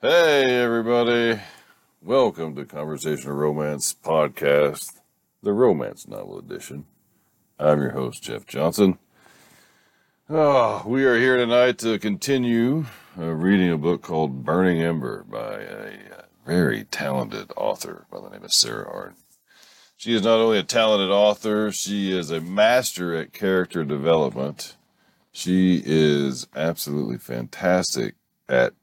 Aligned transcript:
Hey, 0.00 0.62
everybody. 0.62 1.40
Welcome 2.00 2.54
to 2.54 2.64
Conversational 2.64 3.34
Romance 3.34 3.92
Podcast, 3.92 5.00
the 5.42 5.52
Romance 5.52 6.06
Novel 6.06 6.38
Edition. 6.38 6.84
I'm 7.58 7.80
your 7.80 7.90
host, 7.90 8.22
Jeff 8.22 8.46
Johnson. 8.46 9.00
Oh, 10.30 10.84
we 10.86 11.04
are 11.04 11.18
here 11.18 11.36
tonight 11.36 11.78
to 11.78 11.98
continue 11.98 12.86
uh, 13.18 13.24
reading 13.24 13.72
a 13.72 13.76
book 13.76 14.02
called 14.02 14.44
Burning 14.44 14.80
Ember 14.80 15.24
by 15.24 15.62
a 15.62 15.90
uh, 16.16 16.22
very 16.46 16.84
talented 16.84 17.50
author 17.56 18.06
by 18.08 18.20
the 18.20 18.28
name 18.28 18.44
of 18.44 18.52
Sarah 18.52 18.88
Arden. 18.88 19.16
She 19.96 20.14
is 20.14 20.22
not 20.22 20.38
only 20.38 20.60
a 20.60 20.62
talented 20.62 21.10
author, 21.10 21.72
she 21.72 22.16
is 22.16 22.30
a 22.30 22.40
master 22.40 23.16
at 23.16 23.32
character 23.32 23.82
development. 23.82 24.76
She 25.32 25.82
is 25.84 26.46
absolutely 26.54 27.18
fantastic 27.18 28.14
at 28.48 28.74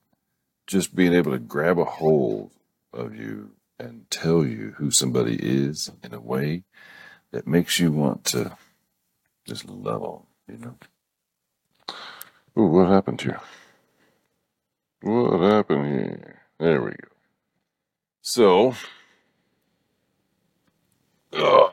just 0.67 0.95
being 0.95 1.13
able 1.13 1.31
to 1.31 1.39
grab 1.39 1.77
a 1.77 1.85
hold 1.85 2.51
of 2.93 3.15
you 3.15 3.51
and 3.79 4.09
tell 4.09 4.45
you 4.45 4.73
who 4.77 4.89
somebody 4.89 5.35
is 5.35 5.91
in 6.03 6.13
a 6.13 6.19
way 6.19 6.63
that 7.31 7.47
makes 7.47 7.79
you 7.79 7.91
want 7.91 8.23
to 8.23 8.57
just 9.45 9.67
love 9.69 10.01
them, 10.47 10.57
you 10.57 10.65
know. 10.65 10.75
Ooh, 12.57 12.67
what 12.67 12.87
happened 12.87 13.21
here? 13.21 13.41
What 15.01 15.41
happened 15.41 15.85
here? 15.85 16.41
There 16.57 16.81
we 16.81 16.91
go. 16.91 17.09
So, 18.21 18.75
uh, 21.33 21.69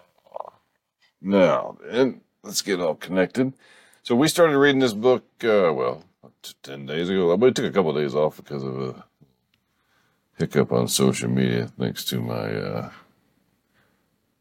now, 1.20 1.79
and 1.88 2.20
let's 2.43 2.62
get 2.62 2.80
all 2.80 2.96
connected. 2.96 3.54
So 4.02 4.16
we 4.16 4.27
started 4.29 4.59
reading 4.59 4.80
this 4.80 4.93
book, 4.93 5.24
uh, 5.45 5.73
well, 5.73 6.04
t- 6.42 6.54
10 6.62 6.86
days 6.86 7.08
ago. 7.08 7.34
We 7.34 7.52
took 7.52 7.64
a 7.64 7.70
couple 7.70 7.90
of 7.90 7.96
days 7.96 8.14
off 8.14 8.36
because 8.36 8.62
of 8.62 8.80
a 8.80 9.04
hiccup 10.38 10.72
on 10.72 10.88
social 10.88 11.28
media, 11.28 11.70
thanks 11.78 12.04
to 12.06 12.20
my 12.20 12.54
uh, 12.54 12.90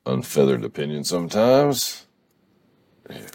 unfeathered 0.06 0.64
opinion 0.64 1.04
sometimes. 1.04 2.06
Yeah. 3.10 3.28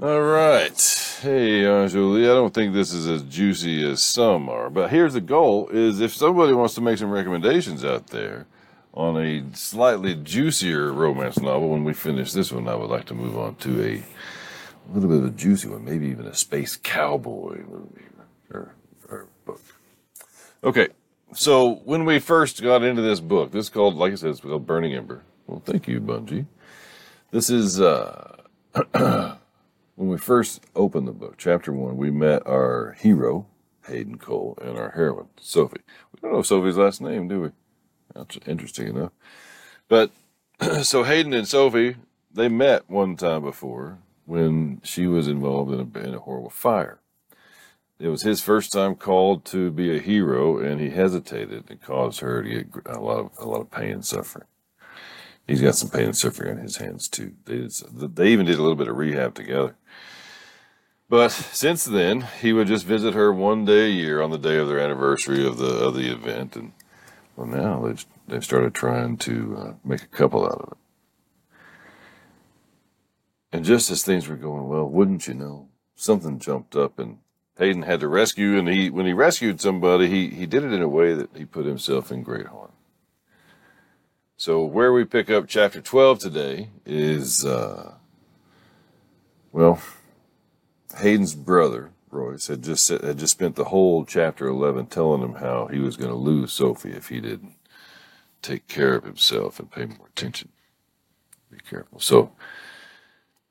All 0.00 0.22
right. 0.22 0.78
Hey, 1.20 1.64
Anjali, 1.64 2.24
I 2.24 2.34
don't 2.34 2.54
think 2.54 2.72
this 2.72 2.92
is 2.92 3.06
as 3.06 3.22
juicy 3.22 3.86
as 3.86 4.02
some 4.02 4.48
are, 4.48 4.70
but 4.70 4.90
here's 4.90 5.12
the 5.12 5.20
goal 5.20 5.68
is 5.68 6.00
if 6.00 6.14
somebody 6.14 6.54
wants 6.54 6.74
to 6.74 6.80
make 6.80 6.96
some 6.96 7.10
recommendations 7.10 7.84
out 7.84 8.06
there 8.06 8.46
on 8.94 9.18
a 9.18 9.44
slightly 9.54 10.14
juicier 10.14 10.90
romance 10.92 11.38
novel, 11.38 11.68
when 11.68 11.84
we 11.84 11.92
finish 11.92 12.32
this 12.32 12.50
one, 12.50 12.66
I 12.66 12.74
would 12.74 12.88
like 12.88 13.04
to 13.06 13.14
move 13.14 13.36
on 13.36 13.56
to 13.56 13.84
a 13.84 14.02
little 14.92 15.08
bit 15.08 15.18
of 15.18 15.24
a 15.24 15.30
juicy 15.30 15.68
one, 15.68 15.84
maybe 15.84 16.08
even 16.08 16.26
a 16.26 16.34
space 16.34 16.76
cowboy 16.76 17.62
movie 17.68 18.04
or, 18.52 18.74
or 19.08 19.26
book. 19.44 19.60
Okay, 20.64 20.88
so 21.32 21.76
when 21.84 22.04
we 22.04 22.18
first 22.18 22.62
got 22.62 22.82
into 22.82 23.02
this 23.02 23.20
book, 23.20 23.52
this 23.52 23.66
is 23.66 23.70
called, 23.70 23.94
like 23.94 24.12
I 24.12 24.16
said, 24.16 24.30
it's 24.30 24.40
called 24.40 24.66
Burning 24.66 24.94
Ember. 24.94 25.22
Well, 25.46 25.62
thank 25.64 25.88
you, 25.88 26.00
Bungie. 26.00 26.46
This 27.30 27.50
is 27.50 27.80
uh, 27.80 28.36
when 28.92 30.08
we 30.08 30.18
first 30.18 30.62
opened 30.74 31.06
the 31.08 31.12
book, 31.12 31.36
chapter 31.38 31.72
one. 31.72 31.96
We 31.96 32.10
met 32.10 32.46
our 32.46 32.96
hero, 32.98 33.46
Hayden 33.86 34.18
Cole, 34.18 34.58
and 34.60 34.78
our 34.78 34.90
heroine, 34.90 35.28
Sophie. 35.40 35.80
We 36.12 36.20
don't 36.20 36.32
know 36.32 36.42
Sophie's 36.42 36.76
last 36.76 37.00
name, 37.00 37.28
do 37.28 37.40
we? 37.40 37.50
That's 38.14 38.38
interesting 38.46 38.88
enough. 38.88 39.12
But 39.88 40.10
so 40.82 41.04
Hayden 41.04 41.32
and 41.32 41.46
Sophie, 41.46 41.96
they 42.32 42.48
met 42.48 42.90
one 42.90 43.16
time 43.16 43.42
before 43.42 43.98
when 44.30 44.80
she 44.84 45.08
was 45.08 45.26
involved 45.26 45.72
in 45.72 45.80
a, 45.80 45.98
in 46.06 46.14
a 46.14 46.20
horrible 46.20 46.50
fire. 46.50 47.00
It 47.98 48.08
was 48.08 48.22
his 48.22 48.40
first 48.40 48.72
time 48.72 48.94
called 48.94 49.44
to 49.46 49.72
be 49.72 49.94
a 49.94 50.00
hero, 50.00 50.58
and 50.58 50.80
he 50.80 50.90
hesitated. 50.90 51.64
and 51.68 51.82
caused 51.82 52.20
her 52.20 52.40
to 52.44 52.48
get 52.48 52.66
a 52.86 53.00
lot 53.00 53.18
of 53.18 53.30
a 53.38 53.44
lot 53.44 53.60
of 53.60 53.72
pain 53.72 53.90
and 53.90 54.04
suffering. 54.04 54.46
He's 55.48 55.60
got 55.60 55.74
some 55.74 55.90
pain 55.90 56.04
and 56.04 56.16
suffering 56.16 56.52
on 56.58 56.62
his 56.62 56.76
hands 56.76 57.08
too. 57.08 57.32
They, 57.44 57.68
they 57.92 58.28
even 58.28 58.46
did 58.46 58.56
a 58.56 58.62
little 58.62 58.76
bit 58.76 58.86
of 58.86 58.96
rehab 58.96 59.34
together. 59.34 59.74
But 61.08 61.32
since 61.32 61.84
then, 61.84 62.28
he 62.40 62.52
would 62.52 62.68
just 62.68 62.86
visit 62.86 63.14
her 63.14 63.32
one 63.32 63.64
day 63.64 63.86
a 63.86 63.92
year 63.92 64.22
on 64.22 64.30
the 64.30 64.38
day 64.38 64.58
of 64.58 64.68
their 64.68 64.78
anniversary 64.78 65.44
of 65.44 65.58
the 65.58 65.74
of 65.86 65.94
the 65.94 66.08
event, 66.08 66.54
and 66.54 66.70
well, 67.34 67.48
now 67.48 67.80
they've 67.80 68.06
they've 68.28 68.44
started 68.44 68.74
trying 68.74 69.16
to 69.18 69.56
uh, 69.58 69.72
make 69.84 70.04
a 70.04 70.06
couple 70.06 70.44
out 70.44 70.60
of 70.60 70.68
it. 70.70 70.78
And 73.52 73.64
just 73.64 73.90
as 73.90 74.02
things 74.02 74.28
were 74.28 74.36
going 74.36 74.68
well, 74.68 74.86
wouldn't 74.88 75.26
you 75.26 75.34
know, 75.34 75.68
something 75.96 76.38
jumped 76.38 76.76
up 76.76 76.98
and 76.98 77.18
Hayden 77.58 77.82
had 77.82 78.00
to 78.00 78.08
rescue. 78.08 78.58
And 78.58 78.68
he, 78.68 78.90
when 78.90 79.06
he 79.06 79.12
rescued 79.12 79.60
somebody, 79.60 80.08
he, 80.08 80.28
he 80.28 80.46
did 80.46 80.64
it 80.64 80.72
in 80.72 80.82
a 80.82 80.88
way 80.88 81.14
that 81.14 81.36
he 81.36 81.44
put 81.44 81.66
himself 81.66 82.10
in 82.10 82.22
great 82.22 82.46
harm. 82.46 82.72
So 84.36 84.64
where 84.64 84.92
we 84.92 85.04
pick 85.04 85.28
up 85.28 85.48
chapter 85.48 85.82
12 85.82 86.18
today 86.18 86.70
is, 86.86 87.44
uh, 87.44 87.94
well, 89.52 89.82
Hayden's 90.96 91.34
brother, 91.34 91.90
Royce, 92.10 92.46
had 92.46 92.62
just 92.62 92.88
had 92.88 93.18
just 93.18 93.32
spent 93.32 93.56
the 93.56 93.66
whole 93.66 94.06
chapter 94.06 94.46
11 94.46 94.86
telling 94.86 95.20
him 95.20 95.34
how 95.34 95.66
he 95.66 95.78
was 95.78 95.98
going 95.98 96.10
to 96.10 96.16
lose 96.16 96.52
Sophie 96.52 96.92
if 96.92 97.08
he 97.08 97.20
didn't 97.20 97.54
take 98.40 98.66
care 98.66 98.94
of 98.94 99.04
himself 99.04 99.60
and 99.60 99.70
pay 99.70 99.84
more 99.84 100.08
attention. 100.08 100.48
Be 101.50 101.58
careful. 101.58 102.00
So 102.00 102.32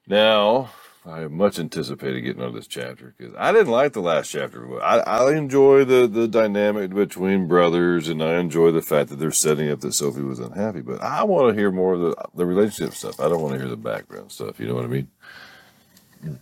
now 0.09 0.69
I 1.05 1.27
much 1.27 1.59
anticipated 1.59 2.21
getting 2.21 2.41
on 2.43 2.53
this 2.53 2.67
chapter 2.67 3.13
because 3.17 3.33
I 3.37 3.51
didn't 3.51 3.71
like 3.71 3.93
the 3.93 4.01
last 4.01 4.29
chapter. 4.29 4.81
I, 4.83 4.99
I 4.99 5.33
enjoy 5.33 5.85
the, 5.85 6.07
the 6.07 6.27
dynamic 6.27 6.93
between 6.93 7.47
brothers, 7.47 8.09
and 8.09 8.21
I 8.21 8.37
enjoy 8.39 8.71
the 8.71 8.81
fact 8.81 9.09
that 9.09 9.15
they're 9.17 9.31
setting 9.31 9.69
up 9.69 9.79
that 9.79 9.93
Sophie 9.93 10.21
was 10.21 10.39
unhappy. 10.39 10.81
But 10.81 11.01
I 11.01 11.23
want 11.23 11.49
to 11.49 11.59
hear 11.59 11.71
more 11.71 11.93
of 11.93 12.01
the 12.01 12.15
the 12.35 12.45
relationship 12.45 12.93
stuff. 12.95 13.19
I 13.19 13.29
don't 13.29 13.41
want 13.41 13.53
to 13.53 13.59
hear 13.59 13.69
the 13.69 13.77
background 13.77 14.31
stuff. 14.31 14.59
You 14.59 14.67
know 14.67 14.75
what 14.75 14.85
I 14.85 14.87
mean? 14.87 15.07
Mm. 16.23 16.39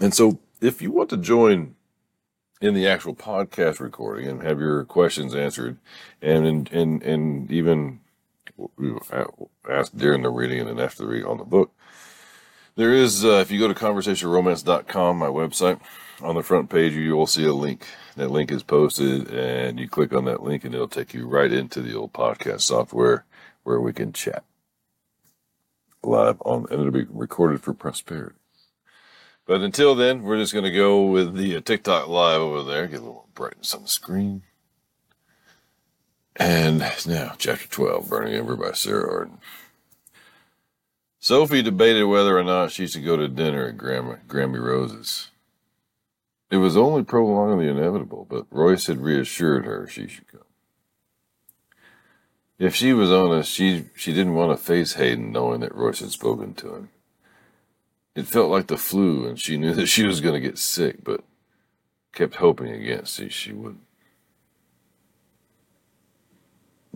And 0.00 0.14
so, 0.14 0.38
if 0.60 0.80
you 0.80 0.92
want 0.92 1.10
to 1.10 1.16
join 1.16 1.74
in 2.60 2.74
the 2.74 2.86
actual 2.86 3.14
podcast 3.14 3.80
recording 3.80 4.28
and 4.28 4.42
have 4.42 4.60
your 4.60 4.84
questions 4.84 5.34
answered, 5.34 5.78
and 6.22 6.46
and 6.46 6.72
and, 6.72 7.02
and 7.02 7.50
even 7.50 8.00
asked 9.68 9.96
during 9.96 10.22
the 10.22 10.30
reading 10.30 10.60
and 10.60 10.68
then 10.68 10.80
after 10.80 11.02
the 11.02 11.08
reading 11.08 11.28
on 11.28 11.38
the 11.38 11.44
book. 11.44 11.72
There 12.76 12.92
is, 12.92 13.24
uh, 13.24 13.38
if 13.38 13.50
you 13.50 13.58
go 13.58 13.68
to 13.68 13.74
conversationromance.com, 13.74 15.16
my 15.16 15.28
website, 15.28 15.80
on 16.22 16.34
the 16.34 16.42
front 16.42 16.70
page, 16.70 16.92
you 16.92 17.16
will 17.16 17.26
see 17.26 17.44
a 17.44 17.52
link. 17.52 17.86
That 18.16 18.30
link 18.30 18.50
is 18.50 18.62
posted, 18.62 19.30
and 19.30 19.78
you 19.78 19.88
click 19.88 20.12
on 20.12 20.24
that 20.26 20.42
link, 20.42 20.64
and 20.64 20.74
it'll 20.74 20.88
take 20.88 21.14
you 21.14 21.26
right 21.26 21.52
into 21.52 21.80
the 21.80 21.94
old 21.94 22.12
podcast 22.12 22.62
software 22.62 23.24
where 23.62 23.80
we 23.80 23.92
can 23.92 24.12
chat 24.12 24.44
live 26.02 26.40
on, 26.42 26.66
and 26.70 26.80
it'll 26.80 26.92
be 26.92 27.06
recorded 27.10 27.62
for 27.62 27.74
prosperity. 27.74 28.36
But 29.46 29.60
until 29.60 29.94
then, 29.94 30.22
we're 30.22 30.38
just 30.38 30.52
going 30.52 30.64
to 30.64 30.70
go 30.70 31.04
with 31.04 31.36
the 31.36 31.56
uh, 31.56 31.60
TikTok 31.60 32.08
live 32.08 32.40
over 32.40 32.62
there, 32.62 32.86
get 32.86 33.00
a 33.00 33.04
little 33.04 33.28
brightness 33.34 33.74
on 33.74 33.82
the 33.82 33.88
screen. 33.88 34.42
And 36.38 36.78
now, 37.06 37.34
chapter 37.38 37.66
12, 37.66 38.08
Burning 38.08 38.34
Ember 38.34 38.56
by 38.56 38.72
Sarah 38.72 39.10
Arden. 39.10 39.38
Sophie 41.18 41.62
debated 41.62 42.04
whether 42.04 42.38
or 42.38 42.44
not 42.44 42.70
she 42.70 42.86
should 42.86 43.04
go 43.04 43.16
to 43.16 43.26
dinner 43.26 43.68
at 43.68 43.78
Grandma, 43.78 44.16
Grammy 44.28 44.62
Rose's. 44.62 45.30
It 46.50 46.58
was 46.58 46.76
only 46.76 47.02
prolonging 47.02 47.58
the 47.58 47.72
inevitable, 47.72 48.26
but 48.28 48.46
Royce 48.50 48.86
had 48.86 49.00
reassured 49.00 49.64
her 49.64 49.88
she 49.88 50.06
should 50.06 50.28
come. 50.28 50.42
If 52.58 52.74
she 52.74 52.92
was 52.92 53.10
honest, 53.10 53.50
she, 53.50 53.86
she 53.96 54.12
didn't 54.12 54.34
want 54.34 54.56
to 54.56 54.64
face 54.64 54.94
Hayden 54.94 55.32
knowing 55.32 55.60
that 55.60 55.74
Royce 55.74 56.00
had 56.00 56.10
spoken 56.10 56.54
to 56.54 56.74
him. 56.74 56.88
It 58.14 58.26
felt 58.26 58.50
like 58.50 58.68
the 58.68 58.78
flu, 58.78 59.26
and 59.26 59.38
she 59.38 59.56
knew 59.56 59.72
that 59.74 59.86
she 59.86 60.04
was 60.04 60.20
going 60.20 60.34
to 60.34 60.48
get 60.48 60.58
sick, 60.58 61.02
but 61.02 61.24
kept 62.12 62.36
hoping 62.36 62.68
against 62.68 63.20
it 63.20 63.32
she 63.32 63.52
wouldn't. 63.52 63.85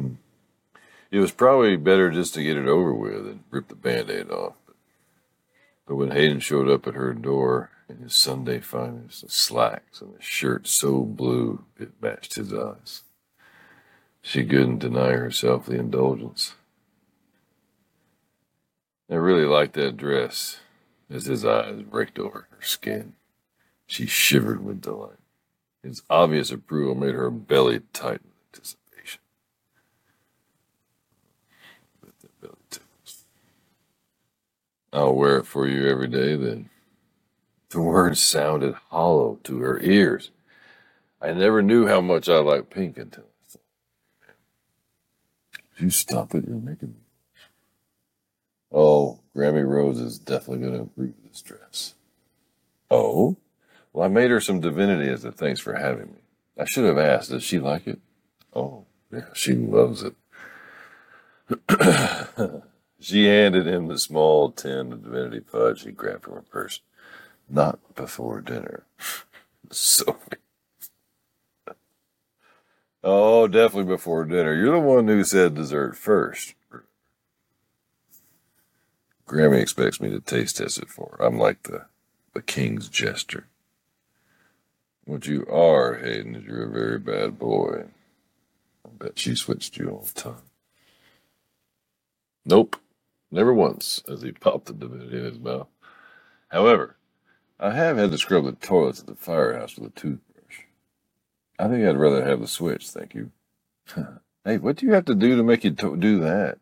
Hmm. 0.01 0.15
It 1.11 1.19
was 1.19 1.33
probably 1.33 1.77
better 1.77 2.11
just 2.11 2.35
to 2.35 2.43
get 2.43 2.57
it 2.57 2.69
over 2.69 2.95
with 2.95 3.27
and 3.27 3.45
rip 3.51 3.69
the 3.69 3.75
band 3.75 4.11
aid 4.11 4.31
off. 4.31 4.55
But 5.87 5.97
when 5.97 6.13
Hayden 6.13 6.39
showed 6.41 6.69
up 6.69 6.87
at 6.87 6.95
her 6.95 7.13
door 7.13 7.71
in 7.89 7.99
his 7.99 8.15
Sunday 8.15 8.61
finest, 8.61 9.29
slacks 9.29 10.01
and 10.01 10.15
a 10.15 10.23
shirt 10.23 10.69
so 10.69 11.03
blue 11.03 11.65
it 11.79 12.01
matched 12.01 12.37
his 12.37 12.55
eyes, 12.55 13.03
she 14.23 14.45
couldn't 14.45 14.79
deny 14.79 15.13
herself 15.13 15.67
the 15.67 15.75
indulgence. 15.75 16.55
I 19.11 19.17
really 19.17 19.47
liked 19.47 19.73
that 19.75 19.97
dress 19.97 20.61
as 21.11 21.27
his 21.27 21.45
eyes 21.45 21.83
raked 21.91 22.21
over 22.21 22.47
her 22.51 22.63
skin. 22.63 23.15
She 23.87 24.07
shivered 24.07 24.65
with 24.65 24.81
delight. 24.81 25.19
His 25.83 26.03
obvious 26.09 26.53
approval 26.53 26.95
made 26.95 27.15
her 27.15 27.31
belly 27.31 27.81
tighten 27.93 28.29
with 28.29 28.55
anticipation. 28.55 28.81
I'll 34.93 35.15
wear 35.15 35.39
it 35.39 35.47
for 35.47 35.69
you 35.69 35.89
every 35.89 36.09
day 36.09 36.37
then. 36.37 36.69
The 37.71 37.81
words 37.81 38.21
sounded 38.21 38.75
hollow 38.91 39.39
to 39.45 39.59
her 39.61 39.81
ears. 39.81 40.31
I 41.23 41.33
never 41.33 41.63
knew 41.63 41.87
how 41.87 42.01
much 42.01 42.29
I 42.29 42.39
liked 42.39 42.71
pink 42.71 42.99
until 42.99 43.25
I 43.25 43.49
thought, 43.49 43.63
you 45.79 45.91
stop 45.91 46.35
it, 46.35 46.47
you're 46.49 46.57
making 46.57 46.89
me. 46.89 46.95
Oh, 48.73 49.21
Grammy 49.37 49.67
Rose 49.67 50.01
is 50.01 50.19
definitely 50.19 50.67
going 50.67 50.73
to 50.73 50.81
improve 50.81 51.15
this 51.25 51.43
dress. 51.43 51.95
Oh? 52.91 53.37
Well, 53.93 54.05
I 54.05 54.09
made 54.09 54.31
her 54.31 54.41
some 54.41 54.61
divinity 54.61 55.09
as 55.09 55.25
a 55.25 55.33
thanks 55.33 55.61
for 55.61 55.75
having 55.75 56.07
me. 56.07 56.21
I 56.59 56.65
should 56.65 56.85
have 56.85 56.99
asked, 56.99 57.31
does 57.31 57.43
she 57.43 57.59
like 57.59 57.87
it? 57.87 58.01
Oh, 58.55 58.87
yeah, 59.13 59.27
she 59.35 59.55
loves 59.55 60.03
it. 60.03 60.15
she 63.01 63.25
handed 63.25 63.67
him 63.67 63.89
the 63.89 63.99
small 63.99 64.51
tin 64.51 64.93
of 64.93 65.03
divinity 65.03 65.41
fudge 65.41 65.83
he 65.83 65.91
grabbed 65.91 66.25
from 66.25 66.35
her 66.35 66.43
purse. 66.43 66.81
Not 67.49 67.79
before 67.95 68.41
dinner. 68.43 68.85
Sophie. 69.71 70.37
Oh, 73.03 73.49
definitely 73.49 73.93
before 73.95 74.25
dinner. 74.27 74.55
You're 74.55 74.75
the 74.75 74.81
one 74.81 75.09
who 75.09 75.25
said 75.25 75.55
dessert 75.55 75.97
first. 75.97 76.55
Grammy 79.27 79.61
expects 79.63 80.01
me 80.01 80.11
to 80.11 80.21
taste 80.21 80.59
test 80.59 80.79
it 80.79 80.91
for 80.91 81.17
her. 81.17 81.25
I'm 81.25 81.39
like 81.39 81.63
the, 81.63 81.87
the 82.35 82.43
king's 82.43 82.89
jester. 82.89 83.47
What 85.05 85.27
you 85.27 85.47
are, 85.47 85.95
Hayden, 85.95 86.35
is 86.35 86.45
you're 86.45 86.65
a 86.65 86.71
very 86.71 86.99
bad 86.99 87.39
boy. 87.39 87.85
I 88.85 88.89
bet 88.99 89.19
she 89.19 89.35
switched 89.35 89.79
you 89.79 89.89
all 89.89 90.07
the 90.15 90.21
time. 90.21 90.43
Nope, 92.45 92.77
never 93.31 93.53
once, 93.53 94.03
as 94.09 94.23
he 94.23 94.33
popped 94.33 94.67
the 94.67 94.73
divinity 94.73 95.19
in 95.19 95.25
his 95.25 95.39
mouth. 95.39 95.69
However, 96.49 96.97
I 97.59 97.73
have 97.73 97.97
had 97.97 98.11
to 98.11 98.19
scrub 98.19 98.45
the 98.45 98.53
toilets 98.53 99.01
at 99.01 99.07
the 99.07 99.15
firehouse 99.15 99.77
with 99.77 99.93
a 99.93 100.01
toothbrush. 100.01 100.65
I 101.59 101.69
think 101.69 101.87
I'd 101.87 101.99
rather 101.99 102.25
have 102.25 102.41
the 102.41 102.49
switch, 102.49 102.89
thank 102.89 103.15
you. 103.15 103.31
hey, 104.45 104.59
what 104.59 104.77
do 104.77 104.87
you 104.87 104.93
have 104.93 105.05
to 105.07 105.15
do 105.15 105.37
to 105.37 105.43
make 105.43 105.65
you 105.65 105.73
to- 105.73 105.97
do 105.97 106.21
that? 106.21 106.59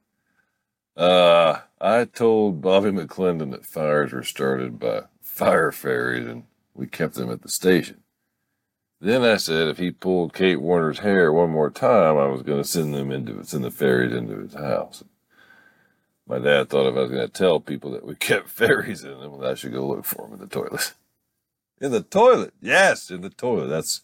Uh, 0.97 1.61
I 1.81 2.05
told 2.07 2.61
Bobby 2.61 2.91
McClendon 2.91 3.53
that 3.53 3.65
fires 3.65 4.13
were 4.13 4.25
started 4.25 4.81
by 4.81 5.03
fire 5.23 5.71
fairies 5.71 6.27
and 6.27 6.43
we 6.75 6.89
kept 6.89 7.15
them 7.15 7.31
at 7.31 7.43
the 7.43 7.49
station. 7.49 8.03
Then 9.01 9.23
I 9.23 9.37
said 9.37 9.69
if 9.69 9.79
he 9.79 9.93
pulled 9.93 10.35
Kate 10.35 10.61
Warner's 10.61 10.99
hair 10.99 11.33
one 11.33 11.51
more 11.51 11.71
time, 11.71 12.17
I 12.17 12.27
was 12.27 12.43
going 12.43 12.61
to 12.61 12.69
send 12.69 12.95
them 12.95 13.13
into 13.13 13.45
send 13.45 13.63
the 13.63 13.71
fairies 13.71 14.13
into 14.13 14.41
his 14.41 14.55
house. 14.55 15.05
My 16.29 16.41
dad 16.41 16.71
thought 16.71 16.89
if 16.89 16.97
I 16.97 17.01
was 17.03 17.11
going 17.11 17.27
to 17.27 17.33
tell 17.33 17.61
people 17.61 17.93
that 17.93 18.07
we 18.07 18.17
kept 18.17 18.51
fairies 18.51 19.05
in 19.05 19.21
them, 19.21 19.43
I 19.43 19.55
should 19.55 19.73
go 19.75 19.89
look 19.89 20.05
for 20.07 20.25
them 20.27 20.35
in 20.35 20.41
the 20.41 20.49
toilet. 20.49 20.95
In 21.81 21.93
the 21.93 22.03
toilet, 22.03 22.55
yes, 22.63 23.11
in 23.11 23.23
the 23.23 23.31
toilet. 23.31 23.69
That's 23.69 24.03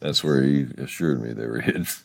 that's 0.00 0.24
where 0.24 0.42
he 0.42 0.66
assured 0.78 1.22
me 1.22 1.32
they 1.32 1.46
were 1.46 1.60
hidden. 1.60 1.86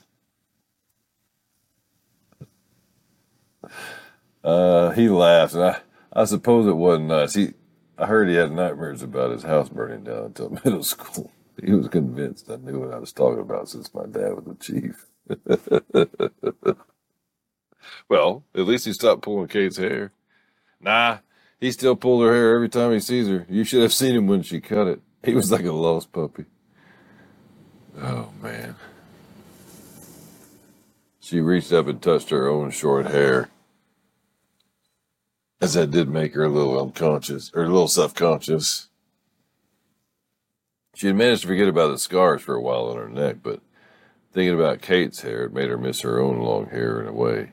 Uh, 4.44 4.92
he 4.92 5.10
laughed, 5.10 5.56
and 5.56 5.63
I, 5.63 5.80
I 6.13 6.25
suppose 6.25 6.68
it 6.68 6.74
wasn't 6.78 7.08
nice. 7.10 7.36
He, 7.36 7.54
I 7.98 8.08
heard 8.08 8.30
he 8.30 8.36
had 8.36 8.51
nightmares 8.51 9.04
about 9.04 9.31
his 9.31 9.44
house 9.44 9.69
burning 9.69 10.04
down 10.06 10.25
until 10.25 10.50
middle 10.66 10.84
school. 10.84 11.31
He 11.63 11.74
was 11.74 11.88
convinced 11.90 12.50
I 12.51 12.58
knew 12.58 12.80
what 12.81 12.94
I 12.94 13.00
was 13.00 13.13
talking 13.13 13.42
about 13.42 13.69
since 13.69 13.94
my 13.94 14.06
dad 14.08 14.34
was 14.36 14.46
the 14.46 14.56
chief. 14.56 15.08
Well, 18.10 18.44
at 18.54 18.66
least 18.66 18.86
he 18.86 18.94
stopped 18.94 19.22
pulling 19.22 19.48
Kate's 19.48 19.78
hair. 19.78 20.12
Nah, 20.80 21.19
he 21.60 21.72
still 21.72 21.96
pulled 21.96 22.24
her 22.24 22.34
hair 22.34 22.56
every 22.56 22.69
time 22.69 22.92
he 22.92 23.00
sees 23.00 23.28
her. 23.28 23.46
You 23.50 23.63
should 23.63 23.81
have 23.81 23.94
seen 23.94 24.16
him 24.16 24.28
when 24.28 24.44
she 24.44 24.60
cut 24.60 24.88
it. 24.88 25.02
He 25.24 25.34
was 25.34 25.52
like 25.52 25.66
a 25.66 25.72
lost 25.72 26.12
puppy. 26.12 26.46
Oh, 28.00 28.30
man. 28.42 28.75
She 31.19 31.40
reached 31.40 31.74
up 31.74 31.88
and 31.88 32.00
touched 32.02 32.30
her 32.30 32.48
own 32.48 32.69
short 32.69 33.07
hair. 33.07 33.50
As 35.60 35.74
that 35.74 35.90
did 35.90 36.08
make 36.08 36.36
her 36.36 36.44
a 36.44 36.50
little 36.50 36.80
unconscious, 36.80 37.50
or 37.56 37.63
a 37.63 37.68
little 37.68 37.88
self 37.88 38.13
conscious. 38.13 38.90
She 40.94 41.08
had 41.08 41.16
managed 41.16 41.42
to 41.42 41.48
forget 41.48 41.68
about 41.68 41.88
the 41.88 41.98
scars 41.98 42.42
for 42.42 42.54
a 42.54 42.62
while 42.62 42.86
on 42.86 42.98
her 42.98 43.10
neck, 43.10 43.38
but 43.42 43.62
thinking 44.31 44.54
about 44.54 44.81
Kate's 44.81 45.22
hair 45.22 45.44
had 45.44 45.54
made 45.54 45.69
her 45.69 45.78
miss 45.78 46.01
her 46.01 46.19
own 46.19 46.40
long 46.40 46.68
hair 46.68 47.01
in 47.01 47.08
a 47.08 47.13
way. 47.13 47.51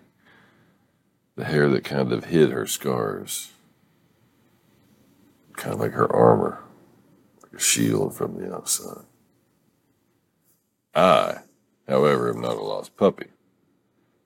The 1.37 1.44
hair 1.44 1.69
that 1.70 1.84
kind 1.84 2.12
of 2.12 2.26
hid 2.26 2.50
her 2.50 2.67
scars. 2.67 3.52
Kind 5.55 5.75
of 5.75 5.81
like 5.81 5.93
her 5.93 6.11
armor, 6.14 6.62
like 7.43 7.52
a 7.55 7.58
shield 7.58 8.17
from 8.17 8.38
the 8.38 8.55
outside. 8.55 9.05
I, 10.94 11.38
however, 11.88 12.31
am 12.31 12.40
not 12.40 12.56
a 12.56 12.62
lost 12.62 12.96
puppy. 12.96 13.26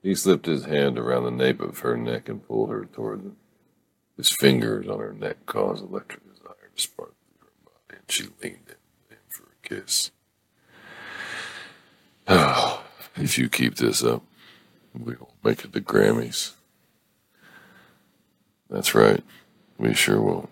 He 0.01 0.15
slipped 0.15 0.45
his 0.45 0.65
hand 0.65 0.97
around 0.97 1.23
the 1.23 1.31
nape 1.31 1.61
of 1.61 1.79
her 1.79 1.97
neck 1.97 2.29
and 2.29 2.45
pulled 2.45 2.69
her 2.69 2.85
toward 2.85 3.19
him. 3.19 3.37
His 4.15 4.31
fingers 4.31 4.87
on 4.87 4.99
her 4.99 5.13
neck 5.13 5.45
caused 5.45 5.83
electric 5.83 6.23
desire 6.33 6.71
to 6.75 6.81
spark 6.81 7.13
through 7.37 7.47
her 7.47 7.53
body, 7.65 7.99
and 7.99 8.11
she 8.11 8.23
leaned 8.41 8.75
in 9.09 9.17
for 9.29 9.43
a 9.43 9.67
kiss. 9.67 10.11
Oh, 12.27 12.83
if 13.15 13.37
you 13.37 13.47
keep 13.47 13.75
this 13.75 14.03
up, 14.03 14.23
we 14.93 15.15
will 15.15 15.35
make 15.43 15.63
it 15.63 15.73
the 15.73 15.81
Grammys. 15.81 16.53
That's 18.69 18.93
right, 18.93 19.23
we 19.77 19.93
sure 19.93 20.21
won't. 20.21 20.49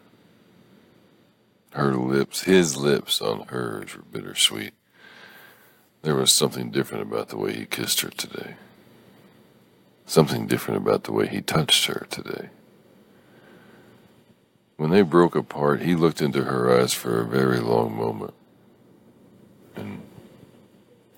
Her 1.71 1.94
lips, 1.94 2.44
his 2.44 2.77
lips 2.77 3.21
on 3.21 3.47
hers 3.47 3.95
were 3.95 4.03
bittersweet. 4.03 4.73
There 6.03 6.15
was 6.15 6.31
something 6.31 6.71
different 6.71 7.03
about 7.03 7.29
the 7.29 7.38
way 7.38 7.53
he 7.53 7.65
kissed 7.65 8.01
her 8.01 8.09
today. 8.09 8.56
Something 10.06 10.47
different 10.47 10.77
about 10.77 11.03
the 11.03 11.12
way 11.12 11.27
he 11.27 11.41
touched 11.41 11.88
her 11.88 12.06
today. 12.09 12.50
When 14.77 14.91
they 14.91 15.01
broke 15.01 15.35
apart, 15.35 15.81
he 15.81 15.95
looked 15.95 16.21
into 16.21 16.44
her 16.44 16.79
eyes 16.79 16.94
for 16.94 17.19
a 17.19 17.25
very 17.25 17.59
long 17.59 17.95
moment. 17.95 18.33
And 19.75 20.01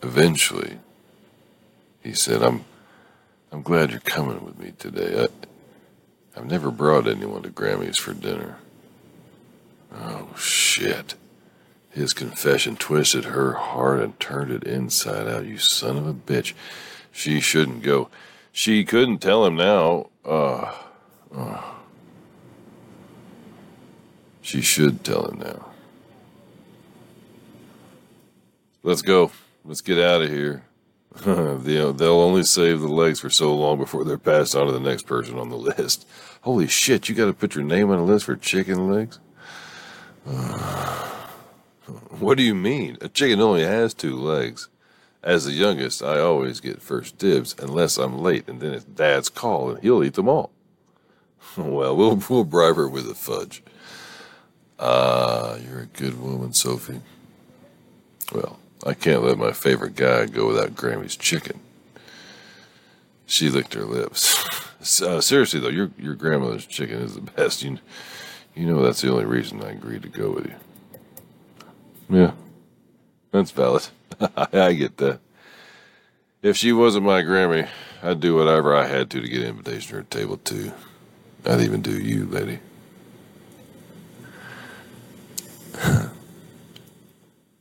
eventually, 0.01 0.79
he 2.01 2.13
said, 2.13 2.41
I'm, 2.41 2.65
I'm 3.51 3.61
glad 3.61 3.91
you're 3.91 3.99
coming 3.99 4.43
with 4.43 4.57
me 4.57 4.73
today. 4.77 5.23
I, 5.23 5.27
I've 6.37 6.45
never 6.45 6.69
brought 6.69 7.07
anyone 7.07 7.41
to 7.43 7.49
Grammy's 7.49 7.97
for 7.97 8.13
dinner. 8.13 8.57
Oh, 9.91 10.29
shit. 10.37 11.15
His 11.89 12.13
confession 12.13 12.75
twisted 12.75 13.25
her 13.25 13.53
heart 13.53 14.01
and 14.01 14.19
turned 14.19 14.51
it 14.51 14.63
inside 14.63 15.27
out. 15.27 15.45
You 15.45 15.57
son 15.57 15.97
of 15.97 16.05
a 16.05 16.13
bitch. 16.13 16.53
She 17.11 17.39
shouldn't 17.39 17.81
go. 17.81 18.09
She 18.51 18.85
couldn't 18.85 19.17
tell 19.17 19.47
him 19.47 19.55
now. 19.55 20.09
Uh, 20.23 20.75
uh. 21.35 21.73
She 24.43 24.61
should 24.61 25.03
tell 25.03 25.25
him 25.25 25.39
now. 25.39 25.65
Let's 28.83 29.01
go. 29.01 29.31
Let's 29.65 29.81
get 29.81 29.97
out 29.97 30.21
of 30.21 30.29
here. 30.29 30.66
they'll, 31.25 32.01
only 32.01 32.43
save 32.43 32.81
the 32.81 32.87
legs 32.87 33.19
for 33.19 33.29
so 33.29 33.55
long 33.55 33.77
before 33.77 34.03
they're 34.03 34.17
passed 34.17 34.55
on 34.55 34.67
to 34.67 34.71
the 34.71 34.79
next 34.79 35.07
person 35.07 35.39
on 35.39 35.49
the 35.49 35.57
list. 35.57 36.07
Holy 36.41 36.67
shit, 36.67 37.09
you 37.09 37.15
got 37.15 37.25
to 37.25 37.33
put 37.33 37.55
your 37.55 37.63
name 37.63 37.89
on 37.89 37.99
a 37.99 38.03
list 38.03 38.25
for 38.25 38.35
chicken 38.35 38.89
legs? 38.89 39.19
Uh, 40.27 41.05
what 42.19 42.37
do 42.37 42.43
you 42.43 42.53
mean? 42.53 42.97
A 43.01 43.09
chicken 43.09 43.41
only 43.41 43.63
has 43.63 43.93
two 43.93 44.15
legs. 44.15 44.69
As 45.23 45.45
the 45.45 45.51
youngest, 45.51 46.03
I 46.03 46.19
always 46.19 46.59
get 46.59 46.81
first 46.81 47.17
dibs 47.17 47.55
unless 47.59 47.97
I'm 47.97 48.19
late, 48.19 48.47
and 48.47 48.61
then 48.61 48.73
it's 48.73 48.85
dad's 48.85 49.29
call, 49.29 49.71
and 49.71 49.81
he'll 49.81 50.03
eat 50.03 50.13
them 50.13 50.29
all. 50.29 50.51
well, 51.57 51.95
we'll, 51.95 52.21
we'll 52.29 52.43
bribe 52.43 52.75
her 52.75 52.87
with 52.87 53.09
a 53.09 53.15
fudge. 53.15 53.63
Ah, 54.79 55.55
you're 55.55 55.81
a 55.81 55.85
good 55.87 56.21
woman, 56.21 56.53
Sophie. 56.53 57.01
Well, 58.31 58.59
I 58.85 58.93
can't 58.93 59.23
let 59.23 59.37
my 59.37 59.51
favorite 59.51 59.95
guy 59.95 60.25
go 60.25 60.47
without 60.47 60.75
Grammy's 60.75 61.15
chicken. 61.15 61.59
She 63.25 63.49
licked 63.49 63.73
her 63.73 63.83
lips. 63.83 65.01
uh, 65.01 65.21
seriously, 65.21 65.59
though, 65.59 65.69
your 65.69 65.91
your 65.97 66.15
grandmother's 66.15 66.65
chicken 66.65 66.99
is 67.01 67.15
the 67.15 67.21
best. 67.21 67.63
You, 67.63 67.79
you 68.55 68.65
know 68.65 68.81
that's 68.81 69.01
the 69.01 69.11
only 69.11 69.25
reason 69.25 69.63
I 69.63 69.71
agreed 69.71 70.03
to 70.03 70.09
go 70.09 70.31
with 70.31 70.45
you. 70.45 70.55
Yeah, 72.09 72.31
that's 73.31 73.51
valid. 73.51 73.87
I 74.53 74.73
get 74.73 74.97
that. 74.97 75.19
If 76.41 76.55
she 76.55 76.71
wasn't 76.71 77.05
my 77.05 77.23
Grammy, 77.23 77.67
I'd 78.01 78.19
do 78.19 78.35
whatever 78.35 78.75
I 78.75 78.85
had 78.85 79.09
to 79.11 79.21
to 79.21 79.27
get 79.27 79.41
an 79.41 79.49
invitation 79.49 79.89
to 79.89 79.95
her 79.97 80.03
table, 80.03 80.37
too. 80.37 80.71
I'd 81.45 81.61
even 81.61 81.81
do 81.81 81.99
you, 81.99 82.25
lady. 82.25 82.59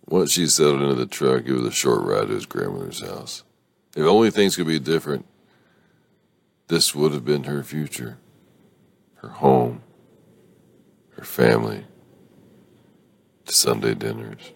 Once 0.08 0.32
she 0.32 0.46
settled 0.46 0.82
into 0.82 0.94
the 0.94 1.06
truck, 1.06 1.44
it 1.46 1.52
was 1.52 1.66
a 1.66 1.72
short 1.72 2.02
ride 2.02 2.28
to 2.28 2.34
his 2.34 2.46
grandmother's 2.46 3.00
house. 3.00 3.42
If 3.96 4.04
only 4.04 4.30
things 4.30 4.54
could 4.54 4.66
be 4.66 4.78
different, 4.78 5.26
this 6.68 6.94
would 6.94 7.12
have 7.12 7.24
been 7.24 7.44
her 7.44 7.62
future, 7.62 8.18
her 9.16 9.28
home, 9.28 9.82
her 11.16 11.24
family, 11.24 11.84
to 13.46 13.52
Sunday 13.52 13.94
dinners. 13.94 14.52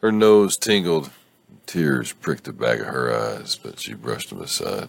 Her 0.00 0.10
nose 0.10 0.56
tingled, 0.56 1.10
tears 1.66 2.12
pricked 2.12 2.44
the 2.44 2.52
back 2.52 2.80
of 2.80 2.86
her 2.86 3.14
eyes, 3.14 3.54
but 3.54 3.78
she 3.78 3.94
brushed 3.94 4.30
them 4.30 4.40
aside. 4.40 4.88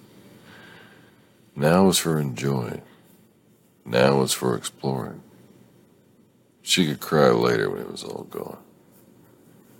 Now 1.55 1.86
was 1.86 2.00
for 2.00 2.20
enjoying. 2.20 2.82
Now 3.86 4.17
was 4.17 4.34
for 4.34 4.55
exploring. 4.55 5.22
She 6.63 6.88
could 6.88 7.01
cry 7.01 7.29
later 7.29 7.70
when 7.70 7.82
it 7.82 7.91
was 7.91 8.03
all 8.03 8.24
gone. 8.24 8.58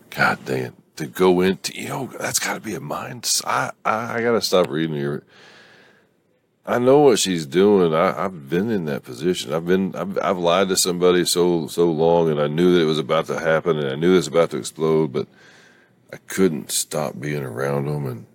God 0.10 0.40
damn. 0.46 0.76
To 0.98 1.08
go 1.08 1.42
into, 1.42 1.74
you 1.74 1.88
know, 1.88 2.10
that's 2.20 2.38
got 2.38 2.54
to 2.54 2.60
be 2.60 2.76
a 2.76 2.80
mind. 2.80 3.42
I, 3.46 3.72
I, 3.84 4.18
I 4.18 4.22
got 4.22 4.34
to 4.34 4.42
stop 4.42 4.70
reading 4.70 4.96
here. 4.96 5.24
I 6.66 6.78
know 6.78 7.00
what 7.00 7.20
she's 7.20 7.46
doing. 7.46 7.96
I, 7.96 8.14
have 8.22 8.50
been 8.50 8.70
in 8.70 8.86
that 8.86 9.04
position. 9.04 9.54
I've 9.54 9.66
been, 9.66 9.96
I've, 9.96 10.20
I've 10.20 10.38
lied 10.38 10.68
to 10.70 10.78
somebody 10.78 11.26
so, 11.26 11.68
so 11.68 11.90
long 11.90 12.30
and 12.30 12.40
I 12.40 12.48
knew 12.48 12.76
that 12.76 12.82
it 12.82 12.86
was 12.86 13.00
about 13.00 13.26
to 13.28 13.40
happen 13.40 13.80
and 13.80 13.90
I 13.90 13.96
knew 13.96 14.14
it 14.14 14.18
was 14.18 14.28
about 14.28 14.52
to 14.52 14.58
explode, 14.58 15.12
but 15.12 15.28
I 16.12 16.18
couldn't 16.28 16.70
stop 16.70 17.20
being 17.20 17.44
around 17.44 17.86
them. 17.86 18.06
And, 18.06 18.26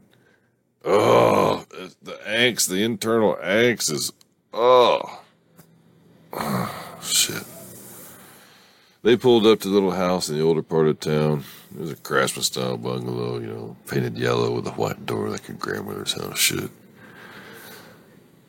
oh, 0.85 1.65
the 2.03 2.19
angst, 2.27 2.69
the 2.69 2.83
internal 2.83 3.37
angst 3.37 3.93
is, 3.93 4.13
oh, 4.53 5.23
oh 6.33 6.99
shit. 7.03 7.45
They 9.03 9.17
pulled 9.17 9.47
up 9.47 9.61
to 9.61 9.69
the 9.69 9.75
little 9.75 9.93
house 9.93 10.29
in 10.29 10.37
the 10.37 10.43
older 10.43 10.63
part 10.63 10.89
of 10.89 10.99
town. 10.99 11.45
It 11.73 11.81
was 11.81 11.93
a 11.93 11.97
craftsman 11.97 12.43
style 12.43 12.77
bungalow, 12.77 13.39
you 13.39 13.47
know, 13.47 13.77
painted 13.87 14.19
yellow 14.19 14.53
with 14.53 14.67
a 14.67 14.73
white 14.73 15.07
door 15.07 15.29
like 15.29 15.47
your 15.47 15.57
grandmother's 15.57 16.15
house 16.15 16.39
should. 16.39 16.71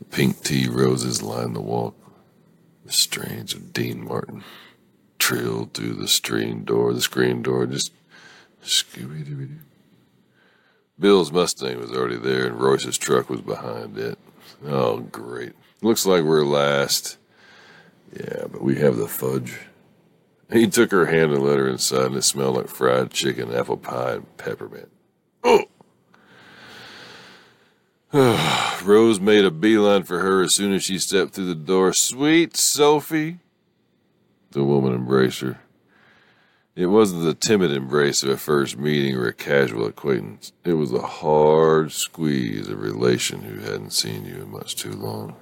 Pink 0.09 0.43
tea 0.43 0.67
roses 0.67 1.21
lined 1.21 1.55
the 1.55 1.61
walk. 1.61 1.95
The 2.85 2.91
strains 2.91 3.53
of 3.53 3.73
Dean 3.73 4.03
Martin 4.03 4.43
trilled 5.19 5.73
through 5.73 5.93
the 5.93 6.07
screen 6.07 6.63
door, 6.65 6.93
the 6.93 7.01
screen 7.01 7.43
door, 7.43 7.67
just 7.67 7.91
Scooby 8.63 9.23
Dooby 9.23 9.47
Doo. 9.47 9.59
Bill's 10.99 11.31
Mustang 11.31 11.79
was 11.79 11.91
already 11.91 12.17
there, 12.17 12.47
and 12.47 12.59
Royce's 12.59 12.97
truck 12.97 13.29
was 13.29 13.41
behind 13.41 13.97
it. 13.97 14.17
Oh, 14.65 14.99
great. 14.99 15.53
Looks 15.81 16.05
like 16.05 16.23
we're 16.23 16.43
last. 16.43 17.17
Yeah, 18.11 18.47
but 18.51 18.61
we 18.61 18.77
have 18.77 18.97
the 18.97 19.07
fudge. 19.07 19.59
He 20.51 20.67
took 20.67 20.91
her 20.91 21.05
hand 21.05 21.31
and 21.31 21.43
let 21.43 21.59
her 21.59 21.67
inside, 21.67 22.07
and 22.07 22.15
it 22.15 22.23
smelled 22.23 22.55
like 22.55 22.67
fried 22.67 23.11
chicken, 23.11 23.53
apple 23.53 23.77
pie, 23.77 24.13
and 24.13 24.37
peppermint. 24.37 24.89
Oh! 25.43 25.65
Rose 28.83 29.19
made 29.19 29.45
a 29.45 29.51
beeline 29.51 30.03
for 30.03 30.19
her 30.19 30.41
as 30.41 30.55
soon 30.55 30.73
as 30.73 30.83
she 30.83 30.97
stepped 30.97 31.33
through 31.33 31.45
the 31.45 31.55
door. 31.55 31.93
Sweet 31.93 32.57
Sophie! 32.57 33.39
The 34.51 34.63
woman 34.63 34.95
embraced 34.95 35.41
her. 35.41 35.59
It 36.75 36.87
wasn't 36.87 37.23
the 37.23 37.35
timid 37.35 37.71
embrace 37.71 38.23
of 38.23 38.29
a 38.29 38.37
first 38.37 38.77
meeting 38.77 39.15
or 39.15 39.27
a 39.27 39.33
casual 39.33 39.85
acquaintance. 39.85 40.53
It 40.63 40.73
was 40.73 40.91
a 40.91 41.01
hard 41.01 41.91
squeeze 41.91 42.69
of 42.69 42.79
a 42.79 42.81
relation 42.81 43.41
who 43.41 43.59
hadn't 43.59 43.93
seen 43.93 44.25
you 44.25 44.35
in 44.35 44.49
much 44.49 44.75
too 44.75 44.93
long. 44.93 45.35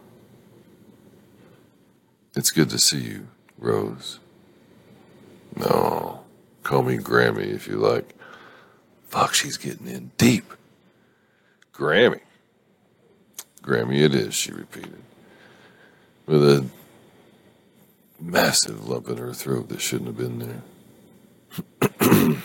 It's 2.36 2.52
good 2.52 2.70
to 2.72 2.80
see 2.80 3.02
you, 3.02 3.28
Rose. 3.58 4.20
No, 5.60 6.22
call 6.64 6.84
me 6.84 6.98
Grammy 6.98 7.54
if 7.54 7.68
you 7.68 7.78
like. 7.78 8.16
Fuck, 9.08 9.34
she's 9.34 9.58
getting 9.58 9.88
in 9.88 10.12
deep. 10.18 10.54
Grammy. 11.74 12.22
Grammy 13.62 14.02
it 14.04 14.14
is, 14.14 14.34
she 14.34 14.52
repeated, 14.52 15.02
with 16.26 16.44
a 16.44 16.66
massive 18.20 18.88
lump 18.88 19.10
in 19.10 19.18
her 19.18 19.34
throat 19.34 19.70
that 19.70 19.82
shouldn't 19.82 20.08
have 20.08 20.18
been 20.18 20.62
there. 22.00 22.38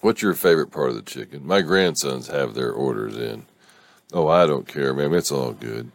What's 0.00 0.22
your 0.22 0.34
favorite 0.34 0.70
part 0.70 0.90
of 0.90 0.96
the 0.96 1.02
chicken? 1.02 1.46
My 1.46 1.62
grandsons 1.62 2.28
have 2.28 2.54
their 2.54 2.72
orders 2.72 3.16
in. 3.16 3.46
Oh, 4.12 4.28
I 4.28 4.46
don't 4.46 4.68
care, 4.68 4.92
ma'am. 4.92 5.14
It's 5.14 5.32
all 5.32 5.52
good. 5.52 5.90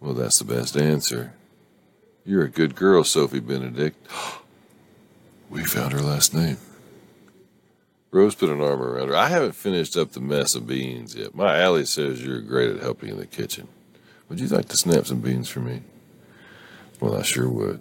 Well, 0.00 0.14
that's 0.14 0.40
the 0.40 0.44
best 0.44 0.76
answer. 0.76 1.32
You're 2.24 2.44
a 2.44 2.50
good 2.50 2.74
girl, 2.74 3.04
Sophie 3.04 3.40
Benedict. 3.40 4.06
we 5.52 5.64
found 5.64 5.92
her 5.92 6.00
last 6.00 6.34
name. 6.34 6.56
Rose 8.10 8.34
put 8.34 8.48
an 8.48 8.62
arm 8.62 8.80
around 8.80 9.08
her. 9.08 9.16
I 9.16 9.28
haven't 9.28 9.52
finished 9.52 9.96
up 9.96 10.12
the 10.12 10.20
mess 10.20 10.54
of 10.54 10.66
beans 10.66 11.14
yet. 11.14 11.34
My 11.34 11.60
Allie 11.60 11.84
says 11.84 12.24
you're 12.24 12.40
great 12.40 12.70
at 12.70 12.82
helping 12.82 13.10
in 13.10 13.18
the 13.18 13.26
kitchen. 13.26 13.68
Would 14.28 14.40
you 14.40 14.48
like 14.48 14.68
to 14.68 14.76
snap 14.76 15.06
some 15.06 15.20
beans 15.20 15.50
for 15.50 15.60
me? 15.60 15.82
Well, 17.00 17.16
I 17.16 17.22
sure 17.22 17.48
would. 17.48 17.80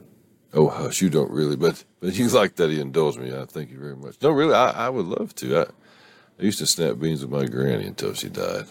Oh, 0.53 0.67
hush, 0.67 1.01
you 1.01 1.09
don't 1.09 1.31
really, 1.31 1.55
but 1.55 1.85
but 2.01 2.13
you 2.13 2.27
like 2.27 2.55
that 2.57 2.69
he 2.69 2.81
indulged 2.81 3.19
me. 3.19 3.33
I 3.33 3.45
thank 3.45 3.71
you 3.71 3.79
very 3.79 3.95
much. 3.95 4.17
No, 4.21 4.31
really, 4.31 4.53
I, 4.53 4.87
I 4.87 4.89
would 4.89 5.05
love 5.05 5.33
to. 5.35 5.59
I, 5.59 5.61
I 5.61 6.43
used 6.43 6.59
to 6.59 6.67
snap 6.67 6.99
beans 6.99 7.21
with 7.21 7.31
my 7.31 7.45
granny 7.45 7.85
until 7.85 8.13
she 8.13 8.27
died. 8.27 8.65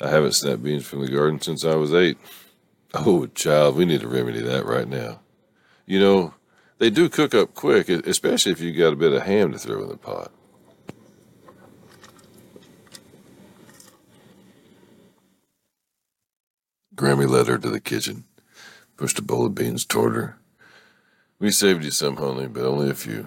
I 0.00 0.08
haven't 0.08 0.32
snapped 0.32 0.64
beans 0.64 0.84
from 0.84 1.00
the 1.00 1.10
garden 1.10 1.40
since 1.40 1.64
I 1.64 1.76
was 1.76 1.94
eight. 1.94 2.18
Oh, 2.92 3.26
child, 3.26 3.76
we 3.76 3.84
need 3.84 4.00
to 4.00 4.08
remedy 4.08 4.40
that 4.40 4.66
right 4.66 4.88
now. 4.88 5.20
You 5.86 6.00
know, 6.00 6.34
they 6.78 6.90
do 6.90 7.08
cook 7.08 7.34
up 7.34 7.54
quick, 7.54 7.88
especially 7.88 8.52
if 8.52 8.60
you 8.60 8.72
got 8.72 8.92
a 8.92 8.96
bit 8.96 9.12
of 9.12 9.22
ham 9.22 9.52
to 9.52 9.58
throw 9.58 9.82
in 9.82 9.88
the 9.88 9.96
pot. 9.96 10.30
Grammy 16.94 17.28
led 17.28 17.46
her 17.46 17.58
to 17.58 17.70
the 17.70 17.80
kitchen, 17.80 18.24
pushed 18.96 19.18
a 19.20 19.22
bowl 19.22 19.46
of 19.46 19.54
beans 19.54 19.84
toward 19.84 20.16
her. 20.16 20.38
We 21.38 21.52
saved 21.52 21.84
you 21.84 21.92
some, 21.92 22.16
honey, 22.16 22.48
but 22.48 22.64
only 22.64 22.90
a 22.90 22.94
few. 22.94 23.26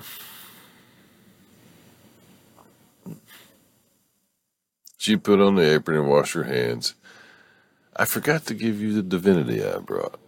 She 4.98 5.16
put 5.16 5.40
on 5.40 5.56
the 5.56 5.74
apron 5.74 5.98
and 5.98 6.10
washed 6.10 6.34
her 6.34 6.44
hands. 6.44 6.96
I 7.96 8.06
forgot 8.06 8.46
to 8.48 8.54
give 8.54 8.82
you 8.82 8.94
the 8.94 9.02
divinity 9.02 9.66
I 9.66 9.80
brought. 9.80 10.20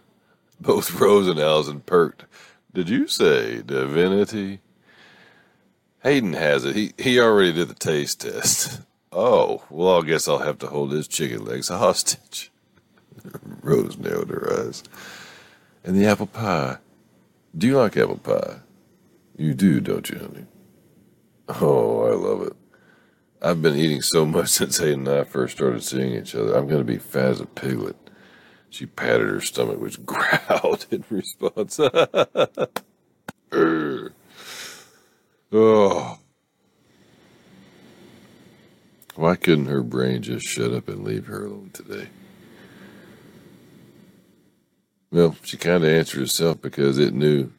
Both 0.60 0.98
Rose 0.98 1.26
and 1.26 1.38
Allison 1.38 1.80
perked. 1.80 2.24
Did 2.74 2.88
you 2.88 3.06
say 3.06 3.62
divinity? 3.62 4.60
Hayden 6.02 6.32
has 6.32 6.64
it. 6.64 6.74
He 6.74 6.92
he 6.98 7.20
already 7.20 7.52
did 7.52 7.68
the 7.68 7.74
taste 7.74 8.20
test. 8.22 8.82
Oh, 9.12 9.62
well, 9.70 10.02
I 10.02 10.04
guess 10.04 10.26
I'll 10.26 10.38
have 10.38 10.58
to 10.58 10.66
hold 10.66 10.90
his 10.90 11.06
chicken 11.06 11.44
legs 11.44 11.68
hostage. 11.68 12.50
Rose 13.62 13.96
narrowed 13.96 14.30
her 14.30 14.66
eyes. 14.66 14.82
And 15.84 15.94
the 15.94 16.04
apple 16.04 16.26
pie. 16.26 16.78
Do 17.56 17.68
you 17.68 17.78
like 17.78 17.96
apple 17.96 18.18
pie? 18.18 18.56
You 19.36 19.54
do, 19.54 19.80
don't 19.80 20.10
you, 20.10 20.18
honey? 20.18 20.46
Oh, 21.60 22.06
I 22.06 22.14
love 22.14 22.42
it. 22.42 22.56
I've 23.40 23.62
been 23.62 23.76
eating 23.76 24.02
so 24.02 24.26
much 24.26 24.48
since 24.48 24.78
Hayden 24.78 25.06
and 25.06 25.20
I 25.20 25.24
first 25.24 25.56
started 25.56 25.84
seeing 25.84 26.14
each 26.14 26.34
other. 26.34 26.54
I'm 26.54 26.66
going 26.66 26.80
to 26.80 26.92
be 26.92 26.98
fat 26.98 27.26
as 27.26 27.40
a 27.40 27.46
piglet. 27.46 28.03
She 28.74 28.86
patted 28.86 29.28
her 29.28 29.40
stomach, 29.40 29.78
which 29.78 30.04
growled 30.04 30.86
in 30.90 31.04
response. 31.08 31.78
oh. 35.52 36.18
Why 39.14 39.36
couldn't 39.36 39.66
her 39.66 39.84
brain 39.84 40.22
just 40.22 40.44
shut 40.44 40.72
up 40.72 40.88
and 40.88 41.04
leave 41.04 41.26
her 41.26 41.44
alone 41.44 41.70
today? 41.72 42.08
Well, 45.12 45.36
she 45.44 45.56
kind 45.56 45.84
of 45.84 45.90
answered 45.90 46.18
herself 46.18 46.60
because 46.60 46.98
it 46.98 47.14
knew, 47.14 47.52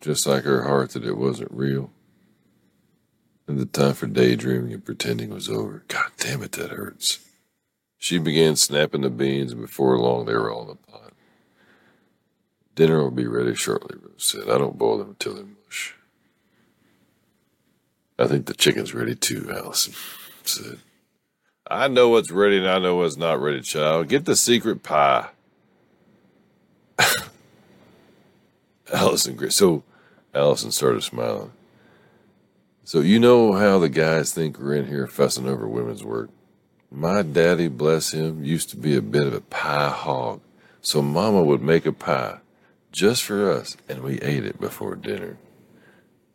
just 0.00 0.26
like 0.26 0.44
her 0.44 0.62
heart, 0.62 0.92
that 0.92 1.04
it 1.04 1.18
wasn't 1.18 1.52
real. 1.52 1.90
And 3.46 3.58
the 3.58 3.66
time 3.66 3.92
for 3.92 4.06
daydreaming 4.06 4.72
and 4.72 4.82
pretending 4.82 5.28
was 5.28 5.50
over. 5.50 5.84
God 5.88 6.12
damn 6.16 6.42
it, 6.42 6.52
that 6.52 6.70
hurts. 6.70 7.18
She 8.02 8.18
began 8.18 8.56
snapping 8.56 9.02
the 9.02 9.10
beans, 9.10 9.52
and 9.52 9.60
before 9.60 9.96
long 9.96 10.26
they 10.26 10.34
were 10.34 10.50
all 10.50 10.62
in 10.62 10.68
the 10.70 10.74
pot. 10.74 11.12
Dinner 12.74 13.00
will 13.00 13.12
be 13.12 13.28
ready 13.28 13.54
shortly, 13.54 13.96
Rose 13.96 14.24
said. 14.24 14.50
I 14.50 14.58
don't 14.58 14.76
boil 14.76 14.98
them 14.98 15.10
until 15.10 15.34
they're 15.34 15.44
mush. 15.44 15.94
I 18.18 18.26
think 18.26 18.46
the 18.46 18.54
chicken's 18.54 18.92
ready 18.92 19.14
too, 19.14 19.48
Allison 19.54 19.94
said. 20.42 20.80
I 21.70 21.86
know 21.86 22.08
what's 22.08 22.32
ready 22.32 22.58
and 22.58 22.68
I 22.68 22.80
know 22.80 22.96
what's 22.96 23.16
not 23.16 23.40
ready, 23.40 23.60
child. 23.60 24.08
Get 24.08 24.24
the 24.24 24.34
secret 24.34 24.82
pie. 24.82 25.28
Allison, 28.92 29.48
so 29.52 29.84
Allison 30.34 30.72
started 30.72 31.04
smiling. 31.04 31.52
So 32.82 32.98
you 32.98 33.20
know 33.20 33.52
how 33.52 33.78
the 33.78 33.88
guys 33.88 34.34
think 34.34 34.58
we're 34.58 34.74
in 34.74 34.88
here 34.88 35.06
fussing 35.06 35.46
over 35.46 35.68
women's 35.68 36.02
work. 36.02 36.30
My 36.94 37.22
daddy, 37.22 37.68
bless 37.68 38.12
him, 38.12 38.44
used 38.44 38.68
to 38.70 38.76
be 38.76 38.94
a 38.94 39.00
bit 39.00 39.26
of 39.26 39.32
a 39.32 39.40
pie 39.40 39.88
hog. 39.88 40.42
So 40.82 41.00
Mama 41.00 41.42
would 41.42 41.62
make 41.62 41.86
a 41.86 41.92
pie 41.92 42.38
just 42.92 43.22
for 43.22 43.50
us, 43.50 43.78
and 43.88 44.02
we 44.02 44.20
ate 44.20 44.44
it 44.44 44.60
before 44.60 44.94
dinner. 44.94 45.38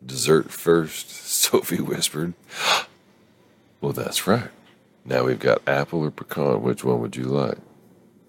Dessert 0.04 0.50
first, 0.50 1.10
Sophie 1.26 1.80
whispered. 1.80 2.34
well, 3.80 3.92
that's 3.92 4.26
right. 4.26 4.50
Now 5.04 5.24
we've 5.24 5.38
got 5.38 5.66
apple 5.66 6.00
or 6.00 6.10
pecan. 6.10 6.60
Which 6.60 6.82
one 6.82 7.00
would 7.02 7.14
you 7.14 7.24
like? 7.24 7.58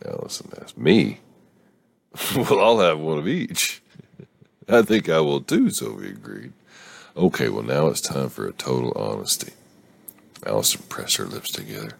Allison 0.05 0.51
asked. 0.61 0.77
Me? 0.77 1.19
well, 2.35 2.59
I'll 2.59 2.79
have 2.79 2.99
one 2.99 3.17
of 3.17 3.27
each. 3.27 3.81
I 4.69 4.83
think 4.83 5.09
I 5.09 5.19
will 5.19 5.41
too, 5.41 5.71
Sophie 5.71 6.09
agreed. 6.09 6.53
Okay, 7.17 7.49
well, 7.49 7.63
now 7.63 7.87
it's 7.87 8.01
time 8.01 8.29
for 8.29 8.47
a 8.47 8.53
total 8.53 8.93
honesty. 8.95 9.53
Allison 10.45 10.83
pressed 10.89 11.17
her 11.17 11.25
lips 11.25 11.51
together. 11.51 11.97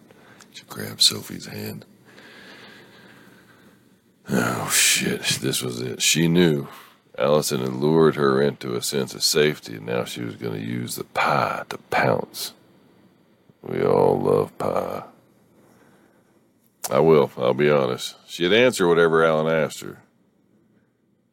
Grabbed 0.70 1.02
Sophie's 1.02 1.46
hand. 1.46 1.84
Oh, 4.30 4.70
shit, 4.72 5.22
this 5.42 5.62
was 5.62 5.80
it. 5.82 6.00
She 6.00 6.28
knew. 6.28 6.68
Allison 7.18 7.60
had 7.60 7.74
lured 7.74 8.14
her 8.14 8.40
into 8.40 8.76
a 8.76 8.82
sense 8.82 9.12
of 9.12 9.24
safety, 9.24 9.76
and 9.76 9.86
now 9.86 10.04
she 10.04 10.22
was 10.22 10.36
going 10.36 10.54
to 10.54 10.64
use 10.66 10.94
the 10.94 11.04
pie 11.04 11.64
to 11.68 11.76
pounce. 11.76 12.52
We 13.62 13.82
all 13.82 14.18
love 14.18 14.56
pie. 14.58 15.02
I 16.88 17.00
will, 17.00 17.30
I'll 17.36 17.52
be 17.52 17.68
honest. 17.68 18.14
She'd 18.26 18.52
answer 18.52 18.86
whatever 18.86 19.24
Alan 19.24 19.52
asked 19.52 19.80
her. 19.80 19.98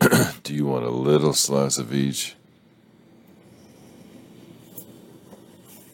Do 0.43 0.53
you 0.53 0.65
want 0.65 0.85
a 0.85 0.89
little 0.89 1.33
slice 1.33 1.77
of 1.77 1.93
each? 1.93 2.35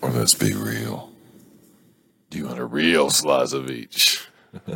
Or 0.02 0.10
let's 0.10 0.34
be 0.34 0.54
real. 0.54 1.13
Do 2.34 2.40
you 2.40 2.48
want 2.48 2.58
a 2.58 2.66
real 2.66 3.12
slice 3.12 3.54
of 3.54 3.70
each? 3.70 4.28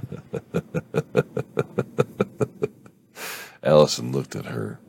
Allison 3.63 4.11
looked 4.11 4.35
at 4.35 4.45
her 4.45 4.79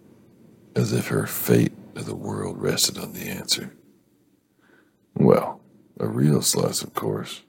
as 0.76 0.92
if 0.92 1.06
her 1.06 1.26
fate 1.26 1.72
of 1.96 2.04
the 2.04 2.14
world 2.14 2.60
rested 2.60 2.98
on 2.98 3.14
the 3.14 3.22
answer. 3.22 3.72
Well, 5.14 5.62
a 5.98 6.06
real 6.06 6.42
slice, 6.42 6.82
of 6.82 6.92
course. 6.92 7.40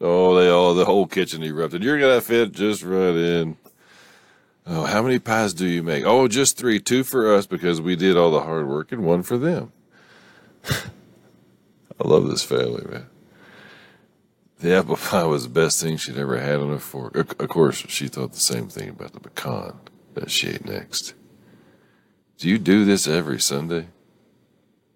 Oh, 0.00 0.34
they 0.34 0.48
all, 0.48 0.72
the 0.72 0.86
whole 0.86 1.06
kitchen 1.06 1.42
erupted. 1.42 1.82
You're 1.82 2.00
going 2.00 2.18
to 2.18 2.26
fit 2.26 2.52
just 2.52 2.82
right 2.82 3.14
in. 3.14 3.58
Oh, 4.66 4.86
how 4.86 5.02
many 5.02 5.18
pies 5.18 5.52
do 5.52 5.66
you 5.66 5.82
make? 5.82 6.06
Oh, 6.06 6.26
just 6.26 6.56
three. 6.56 6.80
Two 6.80 7.04
for 7.04 7.34
us 7.34 7.44
because 7.44 7.82
we 7.82 7.96
did 7.96 8.16
all 8.16 8.30
the 8.30 8.40
hard 8.40 8.66
work 8.66 8.92
and 8.92 9.04
one 9.04 9.24
for 9.24 9.36
them. 9.36 9.72
I 10.70 10.78
love 12.02 12.28
this 12.28 12.42
family, 12.42 12.86
man. 12.90 13.08
The 14.62 14.76
apple 14.76 14.96
pie 14.96 15.24
was 15.24 15.42
the 15.42 15.50
best 15.50 15.82
thing 15.82 15.96
she'd 15.96 16.16
ever 16.16 16.38
had 16.38 16.60
on 16.60 16.68
her 16.68 16.78
fork. 16.78 17.16
Of 17.16 17.48
course, 17.48 17.78
she 17.88 18.06
thought 18.06 18.32
the 18.32 18.38
same 18.38 18.68
thing 18.68 18.90
about 18.90 19.12
the 19.12 19.18
pecan 19.18 19.74
that 20.14 20.30
she 20.30 20.50
ate 20.50 20.64
next. 20.64 21.14
Do 22.38 22.48
you 22.48 22.58
do 22.58 22.84
this 22.84 23.08
every 23.08 23.40
Sunday? 23.40 23.88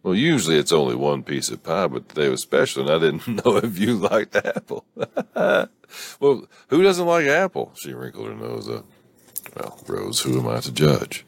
Well, 0.05 0.15
usually 0.15 0.57
it's 0.57 0.71
only 0.71 0.95
one 0.95 1.25
piece 1.25 1.51
of 1.51 1.65
pie, 1.65 1.89
but 1.89 2.09
today 2.09 2.29
was 2.29 2.43
special, 2.43 2.89
and 2.89 2.93
I 2.93 3.05
didn't 3.05 3.27
know 3.45 3.57
if 3.57 3.77
you 3.77 3.97
liked 3.97 4.37
apple. 4.37 4.85
well, 5.35 6.47
who 6.69 6.83
doesn't 6.85 7.05
like 7.05 7.27
apple? 7.27 7.73
She 7.75 7.93
wrinkled 7.93 8.29
her 8.29 8.35
nose 8.37 8.69
up. 8.69 8.87
Well, 9.57 9.81
Rose, 9.89 10.21
who 10.21 10.39
am 10.39 10.47
I 10.47 10.61
to 10.61 10.71
judge? 10.71 11.27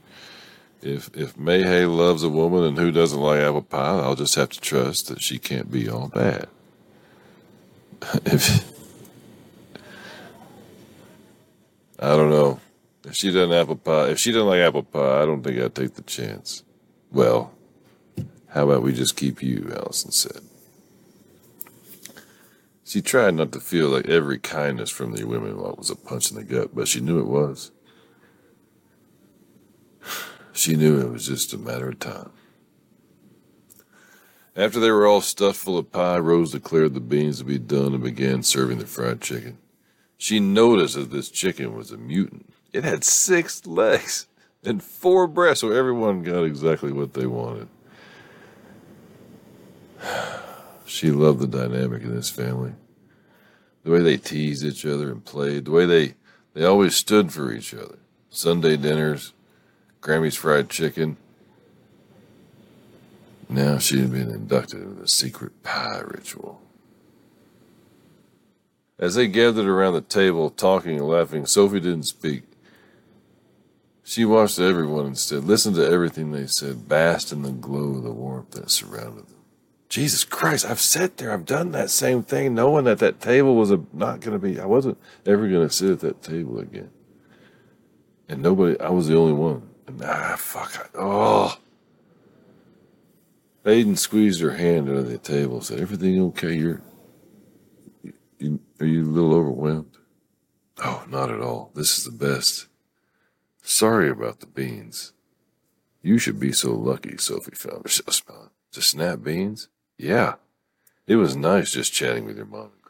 If 0.80 1.10
if 1.16 1.36
Mayhay 1.36 1.92
loves 1.92 2.22
a 2.22 2.28
woman 2.28 2.62
and 2.62 2.78
who 2.78 2.92
doesn't 2.92 3.18
like 3.18 3.40
apple 3.40 3.62
pie, 3.62 3.98
I'll 3.98 4.14
just 4.14 4.36
have 4.36 4.50
to 4.50 4.60
trust 4.60 5.08
that 5.08 5.22
she 5.22 5.40
can't 5.40 5.72
be 5.72 5.88
all 5.88 6.06
bad. 6.06 6.46
if 8.24 8.72
I 11.98 12.16
don't 12.16 12.30
know. 12.30 12.60
If 13.04 13.14
she 13.14 13.30
doesn't 13.30 13.52
apple 13.52 13.76
pie, 13.76 14.08
if 14.08 14.18
she 14.18 14.32
doesn't 14.32 14.48
like 14.48 14.60
apple 14.60 14.82
pie, 14.82 15.22
I 15.22 15.24
don't 15.24 15.42
think 15.42 15.60
I'd 15.60 15.74
take 15.74 15.94
the 15.94 16.02
chance. 16.02 16.62
Well, 17.10 17.52
how 18.48 18.64
about 18.64 18.82
we 18.82 18.92
just 18.92 19.16
keep 19.16 19.42
you? 19.42 19.72
Allison 19.74 20.10
said. 20.10 20.42
She 22.84 23.02
tried 23.02 23.34
not 23.34 23.52
to 23.52 23.60
feel 23.60 23.88
like 23.88 24.06
every 24.08 24.38
kindness 24.38 24.90
from 24.90 25.12
the 25.12 25.24
women 25.24 25.56
was 25.58 25.90
a 25.90 25.96
punch 25.96 26.30
in 26.30 26.36
the 26.36 26.44
gut, 26.44 26.74
but 26.74 26.88
she 26.88 27.00
knew 27.00 27.18
it 27.18 27.26
was. 27.26 27.70
She 30.54 30.74
knew 30.74 31.00
it 31.00 31.12
was 31.12 31.28
just 31.28 31.52
a 31.52 31.58
matter 31.58 31.90
of 31.90 32.00
time. 32.00 32.30
After 34.58 34.80
they 34.80 34.90
were 34.90 35.06
all 35.06 35.20
stuffed 35.20 35.60
full 35.60 35.78
of 35.78 35.92
pie, 35.92 36.18
Rose 36.18 36.50
declared 36.50 36.94
the 36.94 37.00
beans 37.00 37.38
to 37.38 37.44
be 37.44 37.58
done 37.58 37.94
and 37.94 38.02
began 38.02 38.42
serving 38.42 38.78
the 38.78 38.86
fried 38.86 39.20
chicken. 39.20 39.56
She 40.16 40.40
noticed 40.40 40.96
that 40.96 41.12
this 41.12 41.30
chicken 41.30 41.76
was 41.76 41.92
a 41.92 41.96
mutant. 41.96 42.52
It 42.72 42.82
had 42.82 43.04
six 43.04 43.64
legs 43.66 44.26
and 44.64 44.82
four 44.82 45.28
breasts, 45.28 45.60
so 45.60 45.70
everyone 45.70 46.24
got 46.24 46.42
exactly 46.42 46.90
what 46.90 47.14
they 47.14 47.26
wanted. 47.26 47.68
She 50.86 51.10
loved 51.10 51.40
the 51.40 51.46
dynamic 51.46 52.02
in 52.02 52.14
this 52.14 52.30
family. 52.30 52.72
The 53.84 53.90
way 53.90 54.00
they 54.00 54.16
teased 54.16 54.64
each 54.64 54.86
other 54.86 55.10
and 55.10 55.22
played, 55.22 55.66
the 55.66 55.70
way 55.70 55.84
they, 55.84 56.14
they 56.54 56.64
always 56.64 56.96
stood 56.96 57.30
for 57.30 57.52
each 57.52 57.74
other. 57.74 57.98
Sunday 58.30 58.78
dinners, 58.78 59.34
Grammy's 60.00 60.34
fried 60.34 60.70
chicken. 60.70 61.18
Now 63.48 63.78
she 63.78 64.00
had 64.00 64.12
been 64.12 64.30
inducted 64.30 64.82
into 64.82 65.00
the 65.00 65.08
secret 65.08 65.62
pie 65.62 66.00
ritual. 66.04 66.60
As 68.98 69.14
they 69.14 69.28
gathered 69.28 69.66
around 69.66 69.94
the 69.94 70.00
table, 70.00 70.50
talking 70.50 70.98
and 70.98 71.08
laughing, 71.08 71.46
Sophie 71.46 71.80
didn't 71.80 72.02
speak. 72.04 72.42
She 74.02 74.24
watched 74.24 74.58
everyone 74.58 75.06
instead, 75.06 75.44
listened 75.44 75.76
to 75.76 75.88
everything 75.88 76.32
they 76.32 76.46
said, 76.46 76.88
basked 76.88 77.30
in 77.30 77.42
the 77.42 77.52
glow 77.52 77.96
of 77.96 78.02
the 78.02 78.10
warmth 78.10 78.50
that 78.52 78.70
surrounded 78.70 79.28
them. 79.28 79.36
Jesus 79.88 80.24
Christ, 80.24 80.66
I've 80.66 80.80
sat 80.80 81.16
there, 81.16 81.32
I've 81.32 81.46
done 81.46 81.72
that 81.72 81.90
same 81.90 82.22
thing, 82.22 82.54
knowing 82.54 82.84
that 82.84 82.98
that 82.98 83.20
table 83.20 83.54
was 83.54 83.70
a, 83.70 83.80
not 83.92 84.20
going 84.20 84.38
to 84.38 84.38
be, 84.38 84.60
I 84.60 84.66
wasn't 84.66 84.98
ever 85.24 85.48
going 85.48 85.66
to 85.66 85.74
sit 85.74 85.90
at 85.90 86.00
that 86.00 86.22
table 86.22 86.58
again. 86.58 86.90
And 88.28 88.42
nobody, 88.42 88.78
I 88.80 88.90
was 88.90 89.08
the 89.08 89.16
only 89.16 89.32
one. 89.32 89.68
And 89.86 90.02
ah, 90.04 90.36
fuck, 90.36 90.76
I, 90.76 90.98
oh. 90.98 91.58
Hayden 93.68 93.96
squeezed 93.96 94.40
her 94.40 94.52
hand 94.52 94.88
under 94.88 95.02
the 95.02 95.18
table, 95.18 95.60
said, 95.60 95.78
Everything 95.78 96.18
okay? 96.22 96.54
You're, 96.54 96.80
you, 98.38 98.60
are 98.80 98.86
you 98.86 99.02
a 99.02 99.12
little 99.12 99.34
overwhelmed? 99.34 99.98
Oh, 100.82 101.04
not 101.08 101.30
at 101.30 101.42
all. 101.42 101.70
This 101.74 101.98
is 101.98 102.04
the 102.04 102.10
best. 102.10 102.66
Sorry 103.62 104.08
about 104.08 104.40
the 104.40 104.46
beans. 104.46 105.12
You 106.00 106.18
should 106.18 106.40
be 106.40 106.52
so 106.52 106.72
lucky, 106.72 107.18
Sophie 107.18 107.54
found 107.54 107.82
herself 107.82 108.14
smiling. 108.14 108.50
To 108.72 108.80
snap 108.80 109.22
beans? 109.22 109.68
Yeah. 109.98 110.36
It 111.06 111.16
was 111.16 111.36
nice 111.36 111.70
just 111.70 111.92
chatting 111.92 112.24
with 112.24 112.38
your 112.38 112.46
mom 112.46 112.70
and 112.72 112.82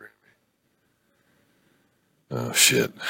Grammy. 2.38 2.48
Oh, 2.48 2.52
shit. 2.52 2.92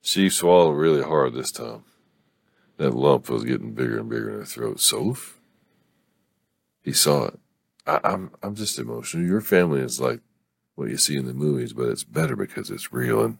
She 0.00 0.30
swallowed 0.30 0.78
really 0.78 1.02
hard 1.02 1.34
this 1.34 1.52
time. 1.52 1.84
That 2.78 2.94
lump 2.94 3.28
was 3.28 3.44
getting 3.44 3.74
bigger 3.74 3.98
and 3.98 4.08
bigger 4.08 4.30
in 4.30 4.38
her 4.38 4.44
throat. 4.46 4.80
Soph? 4.80 5.37
He 6.88 6.94
saw 6.94 7.26
it. 7.26 7.38
I, 7.86 8.00
I'm 8.02 8.30
I'm 8.42 8.54
just 8.54 8.78
emotional. 8.78 9.22
Your 9.22 9.42
family 9.42 9.82
is 9.82 10.00
like 10.00 10.20
what 10.74 10.88
you 10.88 10.96
see 10.96 11.18
in 11.18 11.26
the 11.26 11.34
movies, 11.34 11.74
but 11.74 11.90
it's 11.90 12.02
better 12.02 12.34
because 12.34 12.70
it's 12.70 12.94
real 12.94 13.22
and 13.22 13.36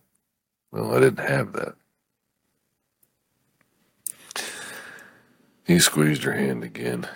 well, 0.71 0.95
I 0.95 1.01
didn't 1.01 1.27
have 1.27 1.55
that. 1.55 1.77
He 5.67 5.79
squeezed 5.79 6.25
her 6.25 6.35
hand 6.35 6.63
again. 6.63 7.09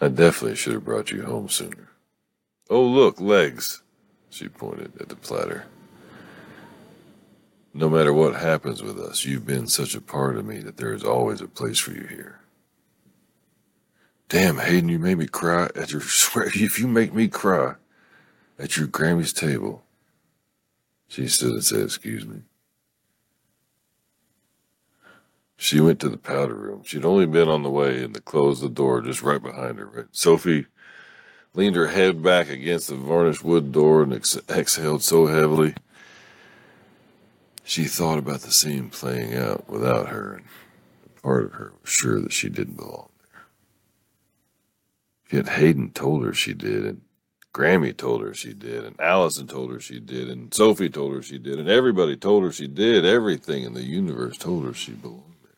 I 0.00 0.06
definitely 0.06 0.54
should 0.54 0.74
have 0.74 0.84
brought 0.84 1.10
you 1.10 1.24
home 1.24 1.48
sooner. 1.48 1.90
Oh, 2.68 2.84
look, 2.84 3.20
legs. 3.20 3.82
She 4.30 4.46
pointed 4.46 5.00
at 5.00 5.08
the 5.08 5.16
platter. 5.16 5.64
No 7.74 7.90
matter 7.90 8.12
what 8.12 8.36
happens 8.36 8.84
with 8.84 9.00
us, 9.00 9.24
you've 9.24 9.46
been 9.46 9.66
such 9.66 9.96
a 9.96 10.00
part 10.00 10.36
of 10.36 10.46
me 10.46 10.60
that 10.60 10.76
there 10.76 10.94
is 10.94 11.02
always 11.02 11.40
a 11.40 11.48
place 11.48 11.80
for 11.80 11.90
you 11.90 12.06
here. 12.06 12.40
Damn, 14.30 14.58
Hayden, 14.58 14.88
you 14.88 15.00
made 15.00 15.18
me 15.18 15.26
cry 15.26 15.70
at 15.74 15.90
your 15.90 16.00
swear. 16.02 16.46
If 16.46 16.78
you 16.78 16.86
make 16.86 17.12
me 17.12 17.26
cry 17.26 17.74
at 18.60 18.76
your 18.76 18.86
Grammy's 18.86 19.32
table, 19.32 19.82
she 21.08 21.26
stood 21.26 21.54
and 21.54 21.64
said, 21.64 21.82
Excuse 21.82 22.24
me. 22.24 22.42
She 25.56 25.80
went 25.80 25.98
to 26.00 26.08
the 26.08 26.16
powder 26.16 26.54
room. 26.54 26.84
She'd 26.84 27.04
only 27.04 27.26
been 27.26 27.48
on 27.48 27.64
the 27.64 27.70
way 27.70 28.04
and 28.04 28.14
to 28.14 28.20
close 28.20 28.60
the 28.60 28.68
door 28.68 29.00
just 29.02 29.20
right 29.20 29.42
behind 29.42 29.78
her. 29.78 29.86
Right? 29.86 30.06
Sophie 30.12 30.66
leaned 31.52 31.74
her 31.74 31.88
head 31.88 32.22
back 32.22 32.48
against 32.48 32.86
the 32.86 32.94
varnished 32.94 33.42
wood 33.42 33.72
door 33.72 34.04
and 34.04 34.14
ex- 34.14 34.38
exhaled 34.48 35.02
so 35.02 35.26
heavily. 35.26 35.74
She 37.64 37.84
thought 37.84 38.18
about 38.18 38.42
the 38.42 38.52
scene 38.52 38.90
playing 38.90 39.34
out 39.34 39.68
without 39.68 40.08
her, 40.10 40.34
and 40.34 40.44
part 41.20 41.44
of 41.46 41.52
her 41.54 41.72
was 41.82 41.90
sure 41.90 42.20
that 42.20 42.32
she 42.32 42.48
didn't 42.48 42.76
belong. 42.76 43.08
Yet 45.30 45.48
Hayden 45.48 45.90
told 45.92 46.24
her 46.24 46.34
she 46.34 46.54
did, 46.54 46.84
and 46.84 47.02
Grammy 47.54 47.96
told 47.96 48.22
her 48.22 48.34
she 48.34 48.52
did, 48.52 48.84
and 48.84 48.98
Allison 49.00 49.46
told 49.46 49.70
her 49.72 49.80
she 49.80 50.00
did, 50.00 50.28
and 50.28 50.52
Sophie 50.52 50.88
told 50.90 51.14
her 51.14 51.22
she 51.22 51.38
did, 51.38 51.58
and 51.58 51.68
everybody 51.68 52.16
told 52.16 52.42
her 52.42 52.52
she 52.52 52.66
did. 52.66 53.04
Everything 53.04 53.64
in 53.64 53.74
the 53.74 53.84
universe 53.84 54.36
told 54.36 54.64
her 54.64 54.74
she 54.74 54.92
belonged 54.92 55.36
there. 55.42 55.52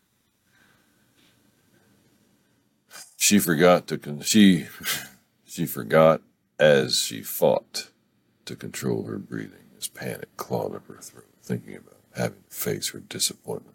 She 3.16 3.38
forgot 3.38 3.87
to 3.88 3.98
con- 3.98 4.20
she 4.20 4.66
she 5.44 5.66
forgot 5.66 6.22
as 6.58 6.98
she 6.98 7.22
fought 7.22 7.90
to 8.44 8.56
control 8.56 9.04
her 9.04 9.18
breathing 9.18 9.70
as 9.78 9.88
panic 9.88 10.37
clawed 10.37 10.74
up 10.74 10.87
her 10.88 10.98
throat, 11.00 11.26
thinking 11.42 11.76
about 11.76 11.98
having 12.16 12.42
to 12.48 12.54
face 12.54 12.90
her 12.90 13.00
disappointment. 13.00 13.71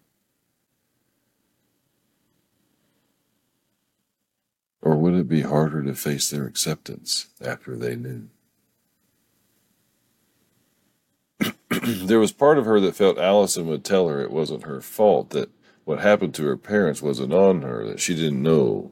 Or 4.81 4.95
would 4.95 5.15
it 5.15 5.27
be 5.27 5.41
harder 5.41 5.83
to 5.83 5.95
face 5.95 6.29
their 6.29 6.45
acceptance 6.45 7.27
after 7.41 7.75
they 7.75 7.95
knew? 7.95 8.29
there 11.69 12.19
was 12.19 12.31
part 12.31 12.57
of 12.57 12.65
her 12.65 12.79
that 12.79 12.95
felt 12.95 13.17
Allison 13.17 13.67
would 13.67 13.83
tell 13.83 14.07
her 14.07 14.21
it 14.21 14.31
wasn't 14.31 14.63
her 14.63 14.81
fault, 14.81 15.31
that 15.31 15.49
what 15.83 15.99
happened 15.99 16.33
to 16.35 16.45
her 16.45 16.57
parents 16.57 17.01
wasn't 17.01 17.33
on 17.33 17.61
her, 17.61 17.85
that 17.85 17.99
she 17.99 18.15
didn't 18.15 18.41
know 18.41 18.91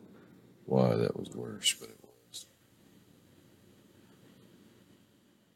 why 0.66 0.96
that 0.96 1.18
was 1.18 1.30
worse, 1.30 1.74
but 1.80 1.90
it 1.90 2.00
was. 2.02 2.46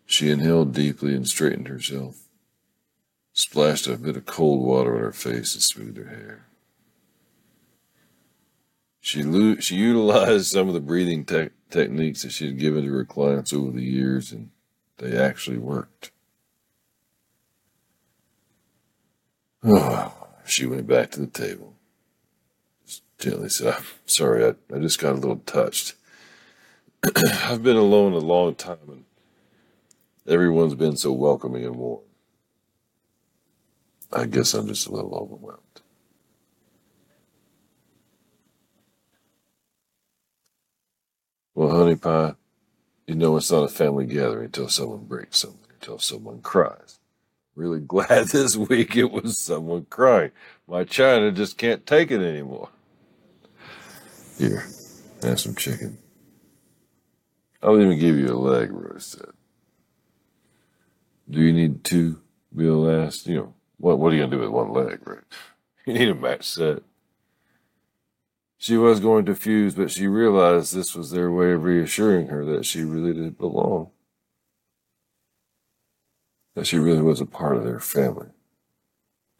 She 0.05 0.29
inhaled 0.29 0.73
deeply 0.73 1.15
and 1.15 1.27
straightened 1.27 1.67
herself, 1.67 2.27
splashed 3.33 3.87
a 3.87 3.97
bit 3.97 4.17
of 4.17 4.25
cold 4.25 4.65
water 4.65 4.95
on 4.95 5.01
her 5.01 5.11
face 5.11 5.53
and 5.53 5.63
smoothed 5.63 5.97
her 5.97 6.09
hair. 6.09 6.48
She, 9.01 9.23
lo- 9.23 9.57
she 9.57 9.75
utilized 9.75 10.47
some 10.47 10.67
of 10.67 10.73
the 10.73 10.79
breathing 10.81 11.25
te- 11.25 11.49
techniques 11.71 12.23
that 12.23 12.31
she 12.31 12.47
had 12.47 12.59
given 12.59 12.85
to 12.85 12.93
her 12.93 13.05
clients 13.05 13.53
over 13.53 13.71
the 13.71 13.83
years, 13.83 14.31
and 14.31 14.51
they 14.97 15.17
actually 15.17 15.57
worked. 15.57 16.11
Oh, 19.63 20.13
she 20.45 20.65
went 20.65 20.87
back 20.87 21.11
to 21.11 21.21
the 21.21 21.27
table. 21.27 21.75
Just 22.85 23.03
gently 23.19 23.49
said, 23.49 23.75
I'm 23.75 23.83
sorry, 24.05 24.45
I, 24.45 24.55
I 24.75 24.79
just 24.79 24.99
got 24.99 25.13
a 25.13 25.19
little 25.19 25.37
touched. 25.45 25.95
I've 27.45 27.63
been 27.63 27.77
alone 27.77 28.13
a 28.13 28.19
long 28.19 28.55
time, 28.55 28.77
and 28.87 29.05
everyone's 30.27 30.75
been 30.75 30.97
so 30.97 31.11
welcoming 31.13 31.65
and 31.65 31.75
warm. 31.77 32.01
I 34.13 34.25
guess 34.25 34.53
I'm 34.55 34.67
just 34.67 34.87
a 34.87 34.91
little 34.91 35.15
overwhelmed. 35.15 35.78
Well, 41.59 41.77
honey 41.77 41.97
pie, 41.97 42.35
you 43.05 43.15
know 43.15 43.35
it's 43.35 43.51
not 43.51 43.65
a 43.65 43.67
family 43.67 44.05
gathering 44.05 44.45
until 44.45 44.69
someone 44.69 45.03
breaks 45.03 45.39
something, 45.39 45.69
until 45.73 45.99
someone 45.99 46.39
cries. 46.41 46.99
Really 47.53 47.79
glad 47.85 48.27
this 48.29 48.55
week 48.55 48.95
it 48.95 49.11
was 49.11 49.37
someone 49.37 49.85
crying. 49.89 50.31
My 50.69 50.85
China 50.85 51.33
just 51.33 51.57
can't 51.57 51.85
take 51.85 52.11
it 52.11 52.21
anymore. 52.21 52.69
Here, 54.37 54.67
have 55.21 55.41
some 55.41 55.53
chicken. 55.53 55.97
I'll 57.61 57.81
even 57.81 57.99
give 57.99 58.17
you 58.17 58.27
a 58.27 58.39
leg, 58.39 58.71
Roy 58.71 58.97
said. 58.99 59.33
Do 61.29 61.41
you 61.41 61.51
need 61.51 61.83
two? 61.83 62.21
Bill 62.55 62.89
asked. 62.89 63.27
You 63.27 63.35
know, 63.35 63.53
what, 63.79 63.99
what 63.99 64.13
are 64.13 64.15
you 64.15 64.21
going 64.21 64.31
to 64.31 64.37
do 64.37 64.41
with 64.43 64.51
one 64.51 64.71
leg, 64.71 65.05
right? 65.05 65.19
You 65.85 65.93
need 65.93 66.09
a 66.09 66.15
match 66.15 66.45
set. 66.45 66.83
She 68.61 68.75
was 68.75 68.99
going 68.99 69.23
to 69.23 69.35
fuse, 69.35 69.73
but 69.73 69.89
she 69.89 70.05
realized 70.05 70.75
this 70.75 70.93
was 70.93 71.11
their 71.11 71.31
way 71.31 71.53
of 71.53 71.63
reassuring 71.63 72.27
her 72.27 72.43
that 72.43 72.65
she 72.65 72.83
really 72.83 73.13
did 73.13 73.37
belong. 73.37 73.89
That 76.55 76.67
she 76.67 76.77
really 76.77 77.01
was 77.01 77.21
a 77.21 77.25
part 77.25 77.55
of 77.55 77.63
their 77.63 77.79
family. 77.79 78.27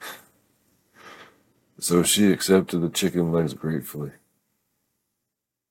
So 1.82 2.04
she 2.04 2.30
accepted 2.30 2.80
the 2.80 2.90
chicken 2.90 3.32
legs 3.32 3.54
gratefully. 3.54 4.12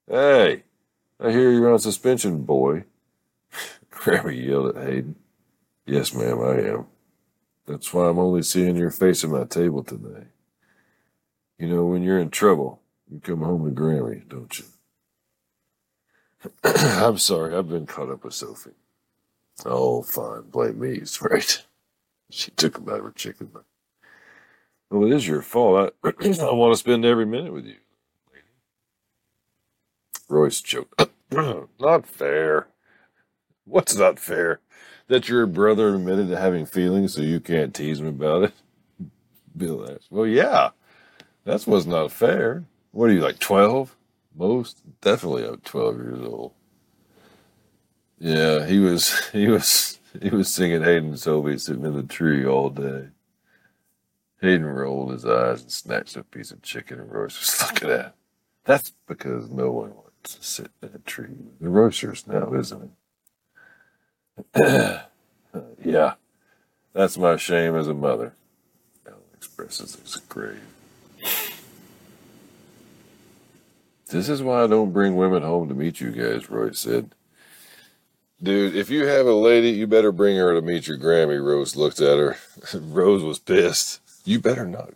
Hey, 0.09 0.63
I 1.21 1.31
hear 1.31 1.53
you're 1.53 1.71
on 1.71 1.79
suspension, 1.79 2.45
boy. 2.45 2.85
Grammy 3.93 4.47
yelled 4.47 4.75
at 4.75 4.89
Hayden. 4.89 5.17
Yes, 5.85 6.15
ma'am, 6.15 6.41
I 6.41 6.61
am. 6.61 6.87
That's 7.67 7.93
why 7.93 8.09
I'm 8.09 8.19
only 8.19 8.43
seeing 8.43 8.77
your 8.77 8.91
face 8.91 9.23
at 9.23 9.29
my 9.29 9.45
table 9.45 9.85
today. 9.85 10.29
You 11.59 11.69
know, 11.69 11.85
when 11.85 12.03
you're 12.03 12.19
in 12.19 12.31
trouble, 12.31 12.81
you 13.11 13.21
come 13.21 13.40
home 13.42 13.64
to 13.64 13.81
Grammy, 13.81 14.29
don't 14.29 14.59
you? 14.59 14.64
I'm 16.64 17.18
sorry, 17.18 17.55
I've 17.57 17.68
been 17.68 17.87
caught 17.87 18.11
up 18.11 18.25
with 18.25 18.35
Sophie. 18.35 18.71
Oh, 19.64 20.03
fine, 20.03 20.42
blame 20.42 20.81
me, 20.81 20.94
it's 20.94 21.23
right. 21.23 21.64
She 22.31 22.51
took 22.51 22.77
a 22.77 22.83
bite 22.83 22.99
of 22.99 23.05
her 23.05 23.11
chicken. 23.12 23.51
Well, 24.90 25.11
it 25.11 25.16
is 25.16 25.27
your 25.27 25.42
fault. 25.42 25.94
I, 26.05 26.09
I 26.11 26.53
want 26.53 26.75
to 26.75 26.77
spend 26.79 27.07
every 27.07 27.25
minute 27.25 27.55
with 27.55 27.64
you. 27.64 27.77
Royce 30.29 30.61
choked. 30.61 31.09
not 31.33 32.07
fair. 32.07 32.68
What's 33.64 33.97
not 33.97 34.18
fair? 34.18 34.61
That 35.09 35.29
your 35.29 35.47
brother 35.47 35.94
admitted 35.94 36.29
to 36.29 36.38
having 36.38 36.66
feelings 36.66 37.14
so 37.14 37.23
you 37.23 37.40
can't 37.40 37.75
tease 37.75 38.01
him 38.01 38.07
about 38.07 38.44
it? 38.44 38.53
Bill 39.57 39.90
asked. 39.90 40.09
Well, 40.11 40.27
yeah. 40.27 40.71
That's 41.44 41.66
what's 41.66 41.87
not 41.87 42.12
fair. 42.12 42.64
What 42.92 43.11
are 43.11 43.12
you, 43.12 43.20
like 43.20 43.38
12? 43.38 43.96
Most? 44.35 44.83
Definitely 45.01 45.46
I'm 45.46 45.59
12 45.59 45.96
years 45.96 46.20
old. 46.20 46.53
Yeah, 48.18 48.66
he 48.66 48.79
was, 48.79 49.29
he 49.33 49.48
was, 49.48 49.98
he 50.20 50.31
was 50.31 50.53
singing 50.53 50.83
Hayden 50.83 51.16
Sophie 51.16 51.59
sitting 51.59 51.85
in 51.85 51.94
the 51.94 52.03
tree 52.03 52.44
all 52.44 52.70
day. 52.70 53.09
Hayden 54.40 54.66
rolled 54.66 55.12
his 55.12 55.24
eyes 55.24 55.62
and 55.62 55.72
snatched 55.72 56.16
a 56.16 56.22
piece 56.22 56.51
of 56.51 56.62
chicken 56.62 57.01
and 57.01 57.11
Royce 57.11 57.38
was 57.38 57.62
looking 57.62 57.90
at. 57.90 58.14
That's 58.64 58.92
because 59.07 59.51
no 59.51 59.70
one 59.70 59.94
wants 59.94 60.37
to 60.37 60.44
sit 60.44 60.70
in 60.83 60.90
a 60.94 60.98
tree. 60.98 61.37
The 61.61 61.68
roasters 61.68 62.27
now, 62.27 62.53
isn't 62.55 62.92
it? 64.55 65.03
yeah, 65.85 66.14
that's 66.92 67.18
my 67.18 67.37
shame 67.37 67.74
as 67.74 67.88
a 67.88 67.94
mother. 67.94 68.35
Ellen 69.07 69.20
expresses 69.35 69.96
his 69.96 70.16
grave. 70.16 70.61
This 74.09 74.29
is 74.29 74.42
why 74.42 74.64
I 74.64 74.66
don't 74.66 74.92
bring 74.92 75.16
women 75.16 75.42
home 75.42 75.68
to 75.68 75.75
meet 75.75 76.01
you 76.01 76.11
guys, 76.11 76.49
Roy 76.49 76.73
said. 76.73 77.14
Dude, 78.42 78.75
if 78.75 78.88
you 78.88 79.07
have 79.07 79.27
a 79.27 79.35
lady, 79.35 79.71
you 79.71 79.87
better 79.87 80.12
bring 80.12 80.37
her 80.37 80.55
to 80.55 80.62
meet 80.62 80.87
your 80.87 80.97
Grammy. 80.97 81.44
Rose 81.44 81.77
looked 81.77 82.01
at 82.01 82.18
her. 82.18 82.37
Rose 82.75 83.23
was 83.23 83.38
pissed. 83.38 84.01
You 84.25 84.40
better 84.40 84.66
not. 84.66 84.94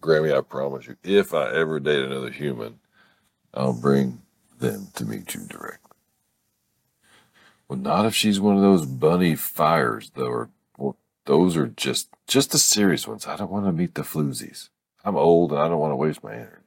Grammy, 0.00 0.36
I 0.36 0.40
promise 0.40 0.86
you, 0.86 0.96
if 1.02 1.34
I 1.34 1.50
ever 1.52 1.80
date 1.80 2.04
another 2.04 2.30
human, 2.30 2.78
I'll 3.52 3.72
bring 3.72 4.22
them 4.58 4.88
to 4.94 5.04
meet 5.04 5.34
you 5.34 5.40
directly. 5.42 5.96
Well, 7.68 7.78
not 7.78 8.06
if 8.06 8.14
she's 8.14 8.40
one 8.40 8.56
of 8.56 8.62
those 8.62 8.86
bunny 8.86 9.34
fires, 9.34 10.10
though, 10.14 10.26
or 10.26 10.50
well, 10.76 10.96
those 11.26 11.56
are 11.56 11.66
just 11.66 12.08
just 12.26 12.52
the 12.52 12.58
serious 12.58 13.08
ones. 13.08 13.26
I 13.26 13.36
don't 13.36 13.50
want 13.50 13.66
to 13.66 13.72
meet 13.72 13.94
the 13.94 14.02
floozies. 14.02 14.68
I'm 15.04 15.16
old 15.16 15.52
and 15.52 15.60
I 15.60 15.68
don't 15.68 15.80
want 15.80 15.92
to 15.92 15.96
waste 15.96 16.22
my 16.22 16.34
energy. 16.34 16.63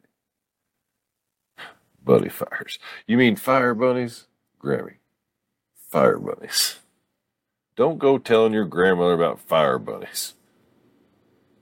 Bunny 2.08 2.30
fires. 2.30 2.80
You 3.06 3.18
mean 3.18 3.36
fire 3.36 3.74
bunnies? 3.74 4.28
Grammy. 4.64 4.96
Fire 5.90 6.18
bunnies. 6.18 6.78
Don't 7.76 8.00
go 8.00 8.18
telling 8.18 8.54
your 8.54 8.66
grandmother 8.66 9.14
about 9.14 9.42
fire 9.42 9.78
bunnies. 9.78 10.34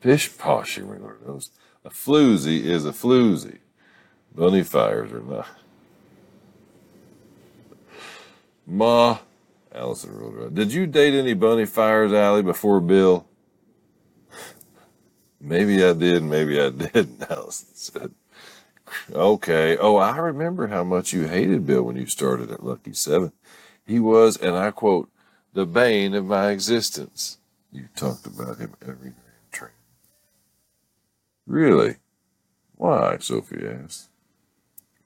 Pish 0.01 0.37
posh, 0.37 0.77
you 0.77 0.85
remember 0.85 1.17
those. 1.25 1.49
A 1.83 1.89
floozy 1.89 2.63
is 2.63 2.85
a 2.85 2.91
floozy. 2.91 3.57
Bunny 4.35 4.61
fires 4.61 5.11
are 5.11 5.21
not. 5.21 5.47
Ma, 8.67 9.17
Allison 9.73 10.15
rolled 10.15 10.35
around. 10.35 10.55
Did 10.55 10.71
you 10.71 10.85
date 10.85 11.15
any 11.15 11.33
bunny 11.33 11.65
fires, 11.65 12.13
Allie, 12.13 12.43
before 12.43 12.81
Bill? 12.81 13.25
maybe 15.41 15.83
I 15.83 15.93
did, 15.93 16.21
maybe 16.21 16.61
I 16.61 16.69
didn't, 16.69 17.25
Allison 17.31 17.67
said. 17.73 18.11
Okay. 19.11 19.77
Oh, 19.77 19.97
I 19.97 20.17
remember 20.17 20.67
how 20.67 20.83
much 20.83 21.13
you 21.13 21.27
hated 21.27 21.65
Bill 21.65 21.83
when 21.83 21.95
you 21.95 22.05
started 22.05 22.51
at 22.51 22.63
Lucky 22.63 22.93
Seven. 22.93 23.31
He 23.85 23.99
was, 23.99 24.37
and 24.37 24.55
I 24.55 24.71
quote, 24.71 25.09
the 25.53 25.65
bane 25.65 26.13
of 26.13 26.25
my 26.25 26.49
existence. 26.49 27.37
You 27.71 27.87
talked 27.95 28.25
about 28.25 28.57
him 28.57 28.73
every 28.81 29.11
day 29.11 29.15
in 29.15 29.51
train. 29.51 29.71
Really? 31.45 31.95
Why? 32.75 33.17
Sophie 33.19 33.67
asked. 33.67 34.09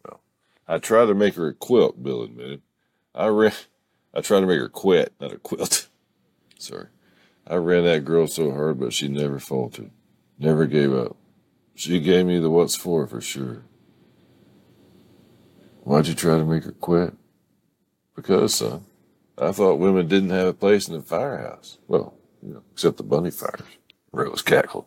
Well, 0.04 0.22
I 0.68 0.78
tried 0.80 1.08
to 1.08 1.16
make 1.16 1.36
her 1.36 1.48
a 1.48 1.54
quilt, 1.54 2.02
Bill 2.02 2.24
admitted. 2.24 2.62
I 3.14 3.28
ran, 3.28 3.54
I 4.14 4.22
tried 4.22 4.42
to 4.42 4.48
make 4.48 4.60
her 4.60 4.70
quit, 4.70 5.14
not 5.20 5.34
a 5.34 5.38
quilt. 5.38 5.88
Sorry. 6.60 6.88
I 7.48 7.56
ran 7.56 7.86
that 7.86 8.06
girl 8.06 8.28
so 8.28 8.52
hard, 8.52 8.80
but 8.80 8.94
she 8.94 9.08
never 9.08 9.40
faltered, 9.40 9.92
never 10.38 10.66
gave 10.68 10.94
up. 10.94 11.16
She 11.74 12.00
gave 12.00 12.26
me 12.26 12.40
the 12.40 12.50
what's 12.50 12.76
for 12.76 13.08
for 13.08 13.22
sure. 13.22 13.64
Why'd 15.90 16.06
you 16.06 16.14
try 16.14 16.38
to 16.38 16.46
make 16.46 16.66
her 16.66 16.72
quit? 16.72 17.16
Because, 18.16 18.54
son, 18.54 18.86
I 19.40 19.52
thought 19.52 19.80
women 19.80 20.08
didn't 20.08 20.30
have 20.30 20.46
a 20.46 20.54
place 20.54 20.88
in 20.88 20.94
the 20.94 21.02
firehouse. 21.02 21.80
Well, 21.88 22.14
you 22.44 22.54
know, 22.54 22.64
except 22.72 22.98
the 22.98 23.04
bunny 23.04 23.32
fires. 23.32 23.64
Rose 24.12 24.44
cackled. 24.44 24.86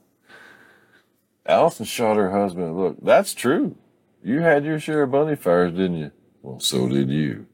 Allison 1.44 1.86
shot 1.86 2.18
her 2.18 2.30
husband 2.30 2.78
look. 2.78 2.98
That's 3.02 3.34
true. 3.34 3.74
You 4.22 4.42
had 4.42 4.64
your 4.64 4.78
share 4.78 5.02
of 5.02 5.10
bunny 5.10 5.34
fires, 5.34 5.72
didn't 5.72 5.96
you? 5.96 6.12
Well, 6.40 6.60
so 6.60 6.86
did 6.88 7.10
you. 7.10 7.46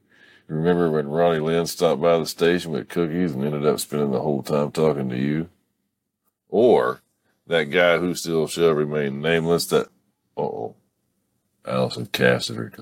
You 0.47 0.55
remember 0.55 0.91
when 0.91 1.09
Ronnie 1.09 1.41
Lynn 1.41 1.65
stopped 1.65 2.03
by 2.03 2.19
the 2.19 2.27
station 2.27 2.73
with 2.73 2.91
cookies 2.91 3.33
and 3.33 3.43
ended 3.43 3.65
up 3.65 3.81
spending 3.81 4.11
the 4.11 4.21
whole 4.21 4.43
time 4.43 4.73
talking 4.73 5.09
to 5.09 5.17
you? 5.17 5.49
Or 6.51 7.01
that 7.47 7.71
guy 7.71 7.97
who 7.97 8.15
still 8.15 8.47
shall 8.47 8.73
remain 8.73 9.23
nameless, 9.23 9.65
that, 9.69 9.89
oh, 10.37 10.75
Allison 11.69 12.07
casted 12.07 12.57
her, 12.57 12.73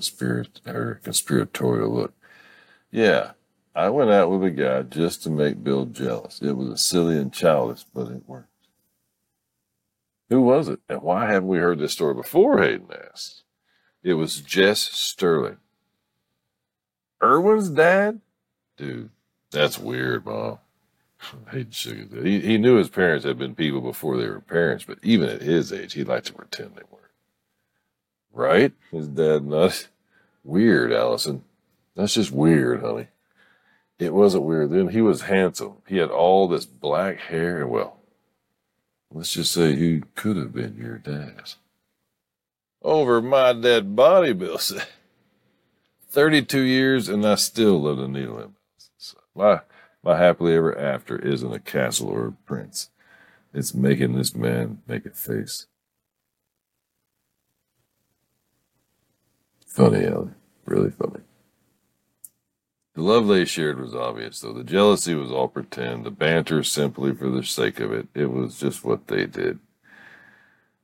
her 0.66 1.00
conspiratorial 1.02 1.94
look. 1.94 2.14
Yeah, 2.90 3.32
I 3.74 3.90
went 3.90 4.10
out 4.10 4.30
with 4.30 4.42
a 4.44 4.50
guy 4.50 4.82
just 4.82 5.22
to 5.24 5.30
make 5.30 5.62
Bill 5.62 5.84
jealous. 5.86 6.40
It 6.40 6.56
was 6.56 6.68
a 6.68 6.78
silly 6.78 7.18
and 7.18 7.32
childish, 7.32 7.84
but 7.92 8.08
it 8.08 8.22
worked. 8.26 8.48
Who 10.30 10.40
was 10.42 10.68
it? 10.68 10.80
And 10.88 11.02
why 11.02 11.26
haven't 11.26 11.48
we 11.48 11.58
heard 11.58 11.78
this 11.78 11.92
story 11.92 12.14
before? 12.14 12.62
Hayden 12.62 12.88
asked. 13.12 13.42
It 14.02 14.14
was 14.14 14.40
Jess 14.40 14.80
Sterling. 14.80 15.58
Irwin's 17.22 17.70
dad? 17.70 18.20
Dude, 18.76 19.10
that's 19.50 19.78
weird, 19.78 20.26
Mom. 20.26 20.58
He, 21.52 22.40
he 22.40 22.58
knew 22.58 22.76
his 22.76 22.90
parents 22.90 23.24
had 23.24 23.38
been 23.38 23.54
people 23.54 23.80
before 23.80 24.16
they 24.16 24.28
were 24.28 24.40
parents, 24.40 24.84
but 24.84 24.98
even 25.02 25.28
at 25.28 25.40
his 25.40 25.72
age, 25.72 25.94
he 25.94 26.04
liked 26.04 26.26
to 26.26 26.34
pretend 26.34 26.76
they 26.76 26.82
weren't. 26.90 27.05
Right? 28.36 28.72
His 28.92 29.08
dad 29.08 29.46
not 29.46 29.88
weird, 30.44 30.92
Allison. 30.92 31.42
That's 31.94 32.14
just 32.14 32.30
weird, 32.30 32.82
honey. 32.82 33.08
It 33.98 34.12
wasn't 34.12 34.44
weird 34.44 34.70
then. 34.70 34.88
He 34.88 35.00
was 35.00 35.22
handsome. 35.22 35.76
He 35.88 35.96
had 35.96 36.10
all 36.10 36.46
this 36.46 36.66
black 36.66 37.18
hair, 37.18 37.66
well, 37.66 37.96
let's 39.10 39.32
just 39.32 39.52
say 39.54 39.74
he 39.74 40.02
could 40.14 40.36
have 40.36 40.52
been 40.52 40.76
your 40.76 40.98
dad. 40.98 41.52
Over 42.82 43.22
my 43.22 43.54
dead 43.54 43.96
body, 43.96 44.34
Bill 44.34 44.58
said. 44.58 44.86
32 46.10 46.60
years, 46.60 47.08
and 47.08 47.26
I 47.26 47.36
still 47.36 47.80
love 47.80 47.96
the 47.96 48.06
needle 48.06 48.38
in 48.38 48.54
my, 49.36 49.60
my 50.02 50.16
happily 50.16 50.54
ever 50.54 50.76
after 50.76 51.18
isn't 51.18 51.52
a 51.52 51.60
castle 51.60 52.08
or 52.08 52.28
a 52.28 52.32
prince. 52.32 52.90
It's 53.54 53.74
making 53.74 54.14
this 54.14 54.34
man 54.34 54.82
make 54.86 55.06
a 55.06 55.10
face. 55.10 55.66
Funny, 59.76 60.06
Ellie. 60.06 60.30
Really 60.64 60.90
funny. 60.90 61.20
The 62.94 63.02
love 63.02 63.26
they 63.26 63.44
shared 63.44 63.78
was 63.78 63.94
obvious, 63.94 64.40
though. 64.40 64.54
The 64.54 64.64
jealousy 64.64 65.14
was 65.14 65.30
all 65.30 65.48
pretend, 65.48 66.06
the 66.06 66.10
banter 66.10 66.62
simply 66.62 67.14
for 67.14 67.28
the 67.28 67.42
sake 67.42 67.78
of 67.80 67.92
it. 67.92 68.08
It 68.14 68.30
was 68.32 68.58
just 68.58 68.86
what 68.86 69.08
they 69.08 69.26
did. 69.26 69.58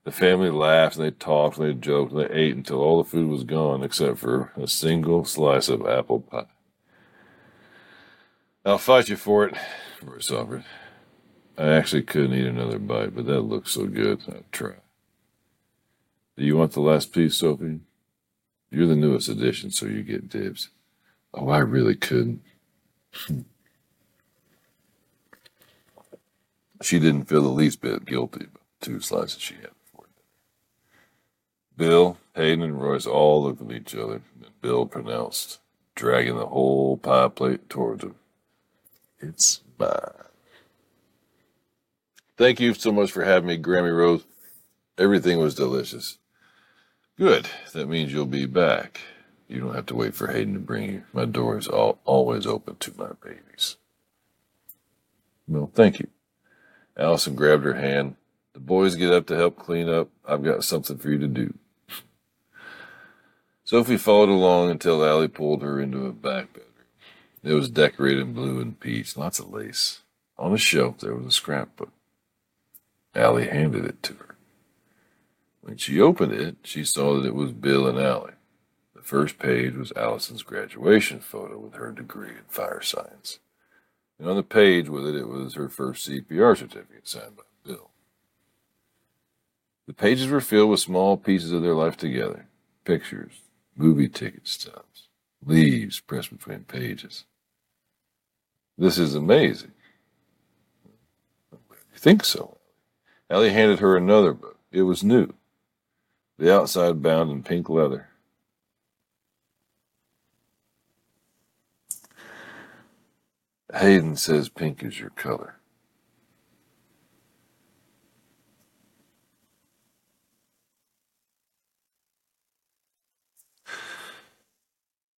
The 0.05 0.11
family 0.11 0.51
laughed 0.51 0.97
and 0.97 1.07
they 1.07 1.11
talked 1.11 1.57
and 1.57 1.67
they 1.67 1.73
joked 1.73 2.13
and 2.13 2.21
they 2.21 2.35
ate 2.35 2.55
until 2.55 2.81
all 2.81 3.03
the 3.03 3.09
food 3.09 3.31
was 3.31 3.45
gone 3.45 3.83
except 3.83 4.19
for 4.19 4.53
a 4.57 4.67
single 4.67 5.25
slice 5.25 5.71
of 5.71 5.87
apple 5.87 6.21
pie. 6.21 6.45
I'll 8.63 8.77
fight 8.77 9.09
you 9.09 9.17
for 9.17 9.47
it, 9.47 9.57
Royce 10.05 10.31
offered. 10.31 10.65
I 11.57 11.69
actually 11.69 12.03
couldn't 12.03 12.35
eat 12.35 12.47
another 12.47 12.79
bite, 12.79 13.15
but 13.15 13.25
that 13.25 13.41
looked 13.41 13.69
so 13.71 13.87
good, 13.87 14.21
I'd 14.29 14.53
try. 14.53 14.75
Do 16.37 16.45
you 16.45 16.59
want 16.59 16.73
the 16.73 16.81
last 16.83 17.15
piece, 17.15 17.39
Sophie? 17.39 17.81
You're 18.73 18.87
the 18.87 18.97
newest 18.97 19.29
addition, 19.29 19.71
so 19.71 19.85
you 19.85 20.03
get 20.03 20.31
dibs. 20.31 20.71
Oh, 21.35 21.51
I 21.51 21.59
really 21.59 21.95
couldn't. 21.95 22.41
she 26.81 26.99
didn't 26.99 27.25
feel 27.25 27.43
the 27.43 27.49
least 27.49 27.83
bit 27.83 28.07
guilty 28.07 28.45
about 28.45 28.63
two 28.81 28.99
slices 29.01 29.43
she 29.43 29.57
had 29.57 29.73
before. 29.85 30.07
Bill, 31.77 32.17
Hayden, 32.35 32.63
and 32.63 32.81
Royce 32.81 33.05
all 33.07 33.43
looked 33.43 33.61
at 33.61 33.71
each 33.71 33.95
other, 33.95 34.23
and 34.41 34.63
Bill 34.63 34.87
pronounced, 34.87 35.61
dragging 35.95 36.39
the 36.39 36.47
whole 36.47 36.97
pie 36.97 37.29
plate 37.29 37.69
towards 37.69 38.03
him. 38.03 38.15
It's 39.21 39.61
mine. 39.79 39.91
Thank 42.39 42.59
you 42.59 42.73
so 42.73 42.91
much 42.91 43.13
for 43.13 43.25
having 43.25 43.49
me, 43.49 43.59
Grammy 43.59 43.95
Rose. 43.95 44.25
Everything 44.97 45.39
was 45.39 45.55
delicious. 45.55 46.17
Good. 47.23 47.49
That 47.73 47.89
means 47.89 48.13
you'll 48.13 48.27
be 48.27 48.47
back. 48.47 49.01
You 49.47 49.61
don't 49.61 49.77
have 49.77 49.87
to 49.87 49.95
wait 49.95 50.13
for 50.13 50.27
Hayden 50.27 50.55
to 50.55 50.59
bring 50.59 50.91
you. 50.91 51.05
My 51.13 51.25
door 51.25 51.57
is 51.57 51.69
all, 51.69 52.01
always 52.05 52.49
open 52.49 52.75
to 52.81 52.93
my 52.99 53.11
babies. 53.25 53.77
Well, 55.47 55.71
thank 55.73 56.01
you. 56.01 56.09
Allison 56.97 57.37
grabbed 57.37 57.63
her 57.63 57.75
hand. 57.75 58.17
The 58.55 58.59
boys 58.59 58.97
get 58.97 59.13
up 59.13 59.29
to 59.29 59.37
help 59.37 59.57
clean 59.57 59.89
up. 59.89 60.09
I've 60.27 60.43
got 60.43 60.65
something 60.65 60.99
for 60.99 61.11
you 61.11 61.19
to 61.19 61.29
do. 61.29 61.55
Sophie 63.63 63.99
followed 63.99 64.29
along 64.29 64.73
until 64.73 65.07
Allie 65.07 65.29
pulled 65.29 65.63
her 65.63 65.81
into 65.81 66.07
a 66.07 66.13
back 66.13 66.53
bedroom. 66.53 66.67
It 67.45 67.53
was 67.53 67.69
decorated 67.71 68.23
in 68.23 68.33
blue 68.33 68.59
and 68.59 68.81
peach, 68.81 69.17
lots 69.17 69.39
of 69.39 69.49
lace. 69.49 70.01
On 70.39 70.53
a 70.53 70.59
shelf 70.59 70.99
there 70.99 71.15
was 71.15 71.27
a 71.27 71.31
scrapbook. 71.31 71.93
Allie 73.15 73.47
handed 73.47 73.85
it 73.85 74.03
to 74.03 74.15
her. 74.15 74.32
When 75.63 75.77
she 75.77 76.01
opened 76.01 76.33
it, 76.33 76.57
she 76.65 76.85
saw 76.85 77.15
that 77.15 77.27
it 77.27 77.35
was 77.35 77.53
Bill 77.53 77.87
and 77.87 77.99
Allie. 77.99 78.33
The 78.95 79.03
first 79.03 79.39
page 79.39 79.75
was 79.75 79.93
Allison's 79.97 80.43
graduation 80.43 81.21
photo 81.21 81.59
with 81.59 81.75
her 81.75 81.93
degree 81.93 82.31
in 82.31 82.45
fire 82.49 82.83
science. 82.83 83.39
And 84.19 84.29
on 84.29 84.37
the 84.37 84.43
page 84.43 84.89
with 84.89 85.07
it, 85.07 85.15
it 85.15 85.29
was 85.29 85.55
her 85.55 85.69
first 85.69 86.09
CPR 86.09 86.57
certificate 86.59 87.09
signed 87.09 87.37
by 87.37 87.45
Bill. 87.65 87.91
The 89.87 89.95
pages 89.95 90.27
were 90.27 90.41
filled 90.41 90.71
with 90.71 90.81
small 90.81 91.17
pieces 91.17 91.53
of 91.53 91.63
their 91.63 91.75
life 91.75 91.97
together 91.97 92.47
pictures, 92.85 93.43
movie 93.77 94.09
ticket 94.09 94.49
stubs, 94.49 95.09
leaves 95.45 96.01
pressed 96.01 96.37
between 96.37 96.65
pages. 96.65 97.25
This 98.77 98.99
is 98.99 99.15
amazing. 99.15 99.73
You 101.53 101.99
think 101.99 102.25
so? 102.25 102.59
Allie 103.31 103.53
handed 103.53 103.79
her 103.79 103.97
another 103.97 104.33
book. 104.33 104.59
It 104.73 104.83
was 104.83 105.05
new, 105.05 105.33
the 106.43 106.53
outside 106.53 107.01
bound 107.01 107.31
in 107.31 107.41
pink 107.41 107.69
leather. 107.69 108.09
Hayden 113.73 114.17
says 114.17 114.49
pink 114.49 114.83
is 114.83 114.99
your 114.99 115.11
color. 115.11 115.55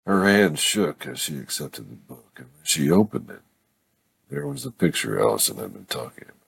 Her 0.06 0.28
hand 0.28 0.60
shook 0.60 1.08
as 1.08 1.22
she 1.22 1.38
accepted 1.38 1.90
the 1.90 1.96
book, 1.96 2.34
and 2.36 2.48
when 2.48 2.66
she 2.66 2.92
opened 2.92 3.30
it, 3.30 3.44
there 4.30 4.46
was 4.46 4.64
the 4.64 4.72
picture 4.72 5.22
Allison 5.22 5.56
had 5.56 5.72
been 5.72 5.86
talking 5.86 6.26
about. 6.26 6.43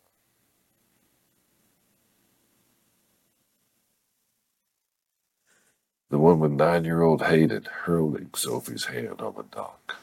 The 6.16 6.20
one 6.22 6.40
with 6.40 6.54
nine 6.54 6.86
year 6.86 7.02
old 7.04 7.24
Hayden 7.24 7.68
hurling 7.84 8.30
Sophie's 8.36 8.86
hand 8.86 9.22
on 9.22 9.36
the 9.36 9.44
dock. 9.44 9.98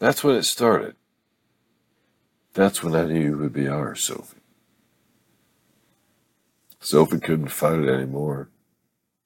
That's 0.00 0.24
when 0.24 0.36
it 0.36 0.44
started. 0.44 0.96
That's 2.54 2.82
when 2.82 2.96
I 2.96 3.06
knew 3.06 3.34
it 3.34 3.36
would 3.38 3.52
be 3.54 3.68
ours, 3.68 4.00
Sophie. 4.02 4.38
Sophie 6.80 7.20
couldn't 7.20 7.48
fight 7.48 7.80
it 7.80 7.88
anymore. 7.90 8.50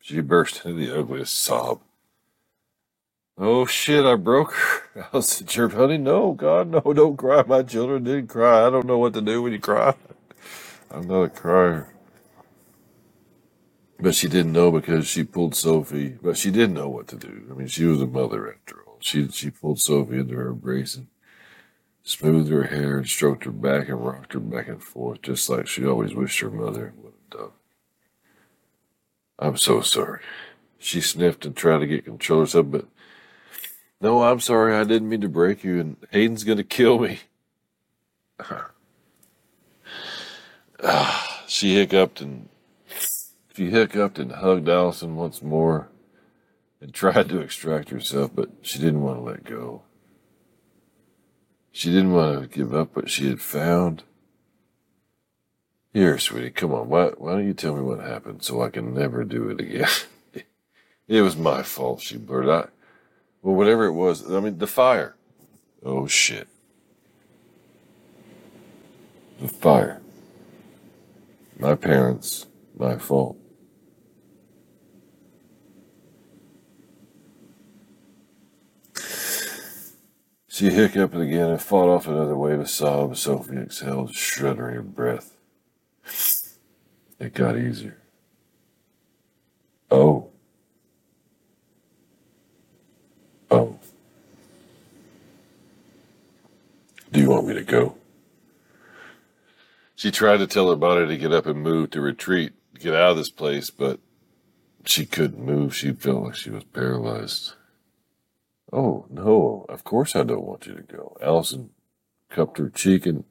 She 0.01 0.21
burst 0.21 0.67
into 0.67 0.79
the 0.87 0.99
ugliest 0.99 1.39
sob. 1.39 1.81
Oh 3.39 3.67
shit, 3.67 4.07
I 4.07 4.17
broke 4.17 4.55
her. 4.55 5.07
I 5.15 5.21
chirp, 5.23 5.75
honey. 5.75 5.99
No, 5.99 6.33
God, 6.33 6.69
no, 6.71 6.81
don't 6.95 7.17
cry. 7.17 7.45
My 7.47 7.63
children 7.63 8.05
didn't 8.05 8.29
cry. 8.29 8.67
I 8.67 8.71
don't 8.71 8.87
know 8.87 8.99
what 8.99 9.15
to 9.15 9.23
do 9.23 9.43
when 9.43 9.53
you 9.53 9.61
cry. 9.61 9.95
I'm 10.93 11.07
not 11.09 11.23
a 11.23 11.31
crier. 11.31 11.95
But 13.99 14.15
she 14.15 14.29
didn't 14.29 14.53
know 14.53 14.71
because 14.71 15.07
she 15.07 15.25
pulled 15.25 15.55
Sophie, 15.55 16.19
but 16.21 16.37
she 16.37 16.51
didn't 16.51 16.75
know 16.75 16.89
what 16.89 17.09
to 17.09 17.17
do. 17.17 17.47
I 17.51 17.55
mean, 17.55 17.69
she 17.69 17.85
was 17.85 18.03
a 18.03 18.07
mother 18.07 18.53
after 18.53 18.83
all. 18.87 18.99
She, 19.01 19.29
she 19.29 19.51
pulled 19.51 19.81
Sophie 19.81 20.19
into 20.19 20.35
her 20.35 20.49
embrace 20.49 20.97
and 20.97 21.07
smoothed 22.03 22.51
her 22.51 22.65
hair 22.65 22.99
and 22.99 23.07
stroked 23.09 23.45
her 23.45 23.53
back 23.53 23.89
and 23.89 24.05
rocked 24.05 24.35
her 24.35 24.41
back 24.41 24.69
and 24.69 24.83
forth, 24.83 25.23
just 25.23 25.49
like 25.49 25.67
she 25.67 25.87
always 25.87 26.15
wished 26.15 26.41
her 26.41 26.51
mother 26.51 26.93
would 26.97 27.13
have 27.13 27.41
done. 27.41 27.51
I'm 29.39 29.57
so 29.57 29.81
sorry. 29.81 30.21
She 30.79 31.01
sniffed 31.01 31.47
and 31.47 31.57
tried 31.57 31.79
to 31.79 31.87
get 31.87 32.05
control 32.05 32.43
of 32.43 32.49
herself, 32.49 32.67
but 32.71 32.87
no, 34.01 34.25
I'm 34.25 34.41
sorry. 34.41 34.75
I 34.75 34.83
didn't 34.83 35.09
mean 35.09 35.21
to 35.21 35.29
break 35.29 35.63
you, 35.63 35.79
and 35.81 35.97
Hayden's 36.11 36.45
going 36.45 36.59
to 36.59 36.65
kill 36.65 36.99
me. 36.99 37.21
she 41.47 41.77
hiccuped 41.77 42.21
and 42.21 42.49
she 43.55 43.71
hiccuped 43.71 44.19
and 44.19 44.33
hugged 44.33 44.69
Allison 44.69 45.17
once 45.17 45.43
more 45.43 45.89
and 46.81 46.93
tried 46.95 47.29
to 47.29 47.41
extract 47.41 47.91
herself, 47.91 48.33
but 48.35 48.51
she 48.63 48.79
didn't 48.79 49.03
want 49.03 49.19
to 49.19 49.23
let 49.23 49.45
go. 49.45 49.83
She 51.71 51.91
didn't 51.91 52.13
want 52.13 52.43
to 52.43 52.49
give 52.49 52.75
up 52.75 52.95
what 52.95 53.09
she 53.09 53.29
had 53.29 53.41
found. 53.41 54.03
Here, 55.95 56.19
sweetie, 56.19 56.51
come 56.51 56.73
on. 56.73 56.89
Why, 56.89 57.09
why 57.17 57.33
don't 57.33 57.47
you 57.47 57.55
tell 57.55 57.77
me 57.77 57.83
what 57.83 58.01
happened 58.01 58.43
so 58.43 58.63
I 58.63 58.71
can 58.71 58.95
never 58.95 59.25
do 59.25 59.49
it 59.51 59.61
again? 59.61 59.89
it 61.09 61.23
was 61.23 61.37
my 61.37 61.63
fault, 61.63 62.01
she 62.01 62.17
blurted 62.17 62.51
out. 62.51 62.73
Well, 63.43 63.55
whatever 63.55 63.87
it 63.87 63.93
was, 63.93 64.31
I 64.31 64.41
mean, 64.41 64.59
the 64.59 64.67
fire. 64.67 65.17
Oh 65.85 66.07
shit. 66.07 66.49
The 69.41 69.49
fire. 69.49 70.02
My 71.63 71.77
parents, 71.77 72.47
my 72.77 72.99
fault. 72.99 73.37
She 80.49 80.71
hiccuped 80.71 81.15
again 81.15 81.51
and 81.51 81.63
fought 81.63 81.89
off 81.89 82.09
another 82.09 82.37
wave 82.37 82.59
of 82.59 82.69
sobs. 82.69 83.21
Sophie 83.21 83.59
exhaled, 83.59 84.13
shuddering 84.13 84.75
her 84.75 84.83
breath. 84.83 85.37
It 87.21 87.33
got 87.33 87.57
easier. 87.57 88.03
Oh. 89.89 90.31
Oh. 93.53 93.79
Do 97.13 97.21
you 97.21 97.31
want 97.31 97.47
me 97.47 97.55
to 97.55 97.63
go? 97.63 97.97
She 100.03 100.11
tried 100.11 100.39
to 100.39 100.49
tell 100.49 100.69
her 100.69 100.75
body 100.75 101.07
to 101.07 101.17
get 101.17 101.33
up 101.33 101.47
and 101.47 101.63
move, 101.63 101.91
to 101.91 102.01
retreat, 102.01 102.55
get 102.77 102.93
out 102.93 103.13
of 103.13 103.17
this 103.19 103.31
place, 103.31 103.71
but 103.71 104.01
she 104.85 105.07
couldn't 105.07 105.39
move. 105.39 105.77
She 105.77 105.93
felt 105.93 106.25
like 106.25 106.35
she 106.35 106.51
was 106.51 106.65
paralyzed. 106.65 107.53
Oh, 108.73 109.07
no, 109.09 109.65
of 109.69 109.85
course 109.85 110.17
I 110.17 110.25
don't 110.25 110.45
want 110.45 110.67
you 110.67 110.75
to 110.75 110.83
go. 110.83 111.17
Allison 111.23 111.71
cupped 112.31 112.59
her 112.59 112.69
cheek 112.69 113.07
and 113.07 113.23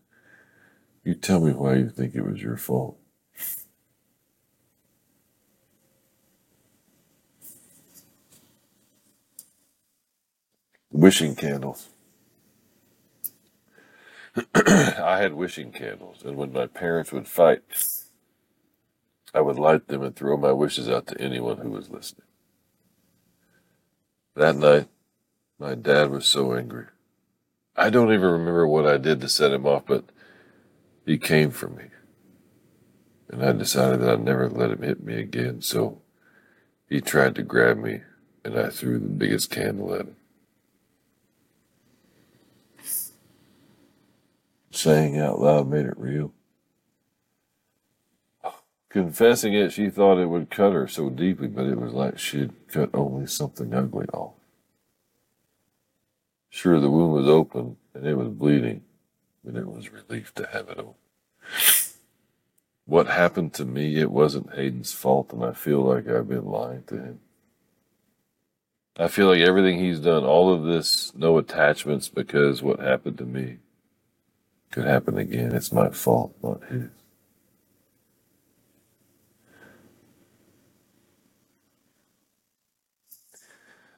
you 1.03 1.13
tell 1.13 1.41
me 1.41 1.51
why 1.51 1.73
you 1.73 1.89
think 1.89 2.15
it 2.15 2.25
was 2.25 2.41
your 2.41 2.55
fault. 2.55 2.97
Wishing 10.89 11.35
candles. 11.35 11.90
I 14.55 15.19
had 15.21 15.33
wishing 15.33 15.71
candles, 15.71 16.23
and 16.23 16.37
when 16.37 16.53
my 16.53 16.67
parents 16.67 17.11
would 17.11 17.27
fight, 17.27 17.63
I 19.33 19.41
would 19.41 19.59
light 19.59 19.87
them 19.87 20.03
and 20.03 20.15
throw 20.15 20.37
my 20.37 20.51
wishes 20.51 20.89
out 20.89 21.07
to 21.07 21.21
anyone 21.21 21.57
who 21.57 21.69
was 21.69 21.89
listening. 21.89 22.27
That 24.35 24.55
night, 24.55 24.87
my 25.59 25.75
dad 25.75 26.09
was 26.09 26.25
so 26.25 26.53
angry. 26.53 26.85
I 27.75 27.89
don't 27.89 28.13
even 28.13 28.29
remember 28.29 28.67
what 28.67 28.87
I 28.87 28.97
did 28.97 29.19
to 29.21 29.29
set 29.29 29.51
him 29.51 29.65
off, 29.65 29.85
but 29.85 30.05
he 31.05 31.17
came 31.17 31.51
for 31.51 31.67
me. 31.67 31.85
And 33.29 33.43
I 33.43 33.51
decided 33.51 34.01
that 34.01 34.09
I'd 34.09 34.23
never 34.23 34.49
let 34.49 34.71
him 34.71 34.81
hit 34.81 35.03
me 35.03 35.15
again, 35.15 35.61
so 35.61 36.01
he 36.89 37.01
tried 37.01 37.35
to 37.35 37.43
grab 37.43 37.77
me, 37.77 38.01
and 38.43 38.57
I 38.57 38.69
threw 38.69 38.99
the 38.99 39.07
biggest 39.07 39.49
candle 39.49 39.93
at 39.93 40.01
him. 40.01 40.15
Saying 44.81 45.19
out 45.19 45.39
loud 45.39 45.69
made 45.69 45.85
it 45.85 45.93
real. 45.95 46.33
Confessing 48.89 49.53
it, 49.53 49.71
she 49.71 49.91
thought 49.91 50.17
it 50.17 50.25
would 50.25 50.49
cut 50.49 50.73
her 50.73 50.87
so 50.87 51.11
deeply, 51.11 51.47
but 51.47 51.67
it 51.67 51.79
was 51.79 51.93
like 51.93 52.17
she'd 52.17 52.67
cut 52.67 52.89
only 52.95 53.27
something 53.27 53.75
ugly 53.75 54.07
off. 54.07 54.33
Sure, 56.49 56.79
the 56.79 56.89
wound 56.89 57.13
was 57.13 57.27
open 57.27 57.77
and 57.93 58.07
it 58.07 58.15
was 58.15 58.29
bleeding, 58.29 58.81
but 59.43 59.55
it 59.55 59.67
was 59.67 59.91
relief 59.91 60.33
to 60.33 60.47
have 60.47 60.67
it 60.69 60.79
open. 60.79 60.95
What 62.85 63.05
happened 63.05 63.53
to 63.53 63.65
me, 63.65 63.97
it 63.97 64.09
wasn't 64.09 64.55
Hayden's 64.55 64.93
fault, 64.93 65.31
and 65.31 65.45
I 65.45 65.53
feel 65.53 65.81
like 65.81 66.07
I've 66.07 66.27
been 66.27 66.45
lying 66.45 66.85
to 66.87 66.95
him. 66.95 67.19
I 68.97 69.09
feel 69.09 69.27
like 69.27 69.41
everything 69.41 69.77
he's 69.77 69.99
done, 69.99 70.23
all 70.23 70.51
of 70.51 70.63
this, 70.63 71.13
no 71.13 71.37
attachments 71.37 72.09
because 72.09 72.63
what 72.63 72.79
happened 72.79 73.19
to 73.19 73.25
me 73.25 73.59
could 74.71 74.85
happen 74.85 75.17
again. 75.17 75.53
It's 75.53 75.71
my 75.71 75.89
fault, 75.89 76.35
not 76.43 76.63
his. 76.69 76.89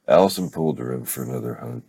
Allison 0.08 0.50
pulled 0.50 0.80
her 0.80 0.94
in 0.94 1.06
for 1.06 1.24
another 1.24 1.56
hug. 1.56 1.84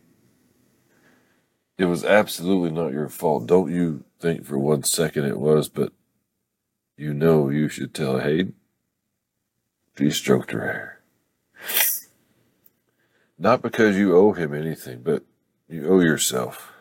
It 1.78 1.86
was 1.86 2.04
absolutely 2.04 2.70
not 2.70 2.92
your 2.92 3.08
fault. 3.08 3.46
Don't 3.46 3.72
you 3.72 4.04
think 4.20 4.44
for 4.46 4.58
one 4.58 4.84
second 4.84 5.24
it 5.24 5.38
was, 5.40 5.68
but 5.68 5.92
you 6.96 7.12
know 7.14 7.50
you 7.50 7.68
should 7.68 7.94
tell 7.94 8.20
Hayden. 8.20 8.54
She 9.98 10.10
stroked 10.10 10.52
her 10.52 10.60
hair. 10.60 11.00
Not 13.38 13.62
because 13.62 13.96
you 13.96 14.16
owe 14.16 14.32
him 14.32 14.54
anything, 14.54 15.02
but 15.02 15.24
you 15.68 15.88
owe 15.88 16.00
yourself. 16.00 16.73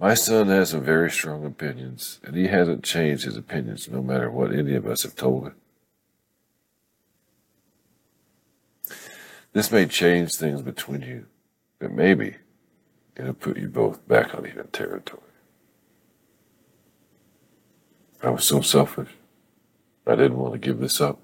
My 0.00 0.14
son 0.14 0.48
has 0.48 0.70
some 0.70 0.82
very 0.82 1.10
strong 1.10 1.44
opinions, 1.44 2.20
and 2.24 2.34
he 2.34 2.46
hasn't 2.46 2.82
changed 2.82 3.24
his 3.24 3.36
opinions 3.36 3.86
no 3.86 4.02
matter 4.02 4.30
what 4.30 4.50
any 4.50 4.74
of 4.74 4.86
us 4.86 5.02
have 5.02 5.14
told 5.14 5.48
him. 5.48 5.54
This 9.52 9.70
may 9.70 9.84
change 9.84 10.34
things 10.34 10.62
between 10.62 11.02
you, 11.02 11.26
but 11.78 11.92
maybe 11.92 12.36
it'll 13.14 13.34
put 13.34 13.58
you 13.58 13.68
both 13.68 14.08
back 14.08 14.34
on 14.34 14.46
even 14.46 14.68
territory. 14.68 15.20
I 18.22 18.30
was 18.30 18.44
so 18.44 18.62
selfish. 18.62 19.10
I 20.06 20.14
didn't 20.14 20.38
want 20.38 20.54
to 20.54 20.58
give 20.58 20.78
this 20.78 20.98
up. 21.02 21.18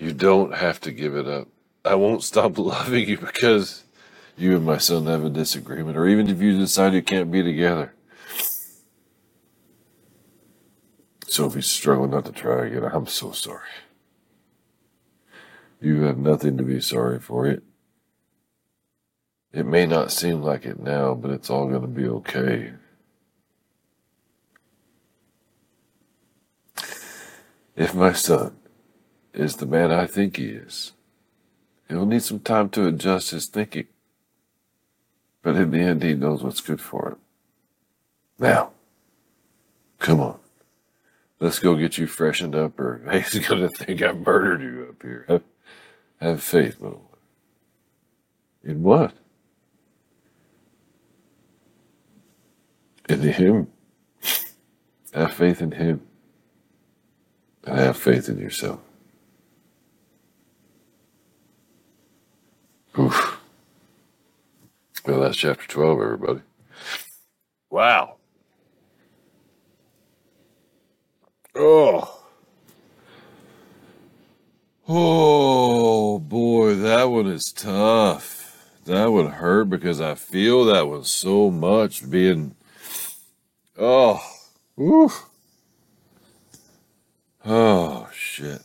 You 0.00 0.12
don't 0.12 0.56
have 0.56 0.80
to 0.80 0.90
give 0.90 1.14
it 1.14 1.28
up. 1.28 1.46
I 1.84 1.94
won't 1.94 2.24
stop 2.24 2.58
loving 2.58 3.08
you 3.08 3.18
because 3.18 3.84
you 4.36 4.56
and 4.56 4.64
my 4.66 4.78
son 4.78 5.06
have 5.06 5.24
a 5.24 5.30
disagreement, 5.30 5.96
or 5.96 6.06
even 6.08 6.28
if 6.28 6.40
you 6.40 6.58
decide 6.58 6.94
you 6.94 7.02
can't 7.02 7.30
be 7.30 7.42
together. 7.42 7.94
Sophie's 11.26 11.66
struggling 11.66 12.10
not 12.12 12.26
to 12.26 12.32
try 12.32 12.66
again. 12.66 12.84
I'm 12.84 13.06
so 13.06 13.32
sorry. 13.32 13.68
You 15.80 16.02
have 16.02 16.18
nothing 16.18 16.56
to 16.58 16.64
be 16.64 16.80
sorry 16.80 17.20
for. 17.20 17.46
It 17.46 17.62
it 19.52 19.66
may 19.66 19.86
not 19.86 20.12
seem 20.12 20.42
like 20.42 20.66
it 20.66 20.80
now, 20.80 21.14
but 21.14 21.30
it's 21.30 21.50
all 21.50 21.68
going 21.68 21.82
to 21.82 21.88
be 21.88 22.06
okay. 22.06 22.72
If 27.76 27.94
my 27.94 28.12
son 28.12 28.56
is 29.34 29.56
the 29.56 29.66
man 29.66 29.92
I 29.92 30.06
think 30.06 30.36
he 30.36 30.46
is, 30.46 30.92
he'll 31.88 32.06
need 32.06 32.22
some 32.22 32.40
time 32.40 32.70
to 32.70 32.86
adjust 32.88 33.32
his 33.32 33.46
thinking. 33.46 33.86
But 35.46 35.54
in 35.54 35.70
the 35.70 35.78
end, 35.78 36.02
he 36.02 36.14
knows 36.14 36.42
what's 36.42 36.60
good 36.60 36.80
for 36.80 37.10
him. 37.10 37.18
Now, 38.36 38.72
come 40.00 40.18
on. 40.18 40.40
Let's 41.38 41.60
go 41.60 41.76
get 41.76 41.98
you 41.98 42.08
freshened 42.08 42.56
up, 42.56 42.80
or 42.80 43.00
he's 43.12 43.46
going 43.46 43.60
to 43.60 43.68
think 43.68 44.02
I 44.02 44.10
murdered 44.10 44.60
you 44.60 44.88
up 44.90 45.00
here. 45.00 45.24
Have, 45.28 45.42
have 46.20 46.42
faith, 46.42 46.80
little 46.80 47.08
one. 47.08 48.72
In 48.72 48.82
what? 48.82 49.12
In 53.08 53.20
him. 53.20 53.68
Have 55.14 55.32
faith 55.32 55.62
in 55.62 55.70
him. 55.70 56.00
And 57.62 57.78
have 57.78 57.96
faith 57.96 58.28
in 58.28 58.38
yourself. 58.38 58.80
Oof. 62.98 63.35
Well, 65.06 65.20
that's 65.20 65.36
chapter 65.36 65.68
12, 65.68 66.00
everybody. 66.00 66.40
Wow. 67.70 68.16
Oh. 71.54 72.22
Oh, 74.88 76.18
boy, 76.18 76.74
that 76.74 77.04
one 77.04 77.28
is 77.28 77.52
tough. 77.54 78.68
That 78.84 79.12
would 79.12 79.30
hurt 79.32 79.70
because 79.70 80.00
I 80.00 80.16
feel 80.16 80.64
that 80.64 80.88
one 80.88 81.04
so 81.04 81.52
much 81.52 82.10
being. 82.10 82.56
Oh. 83.78 84.20
Oh, 87.44 88.08
shit. 88.12 88.60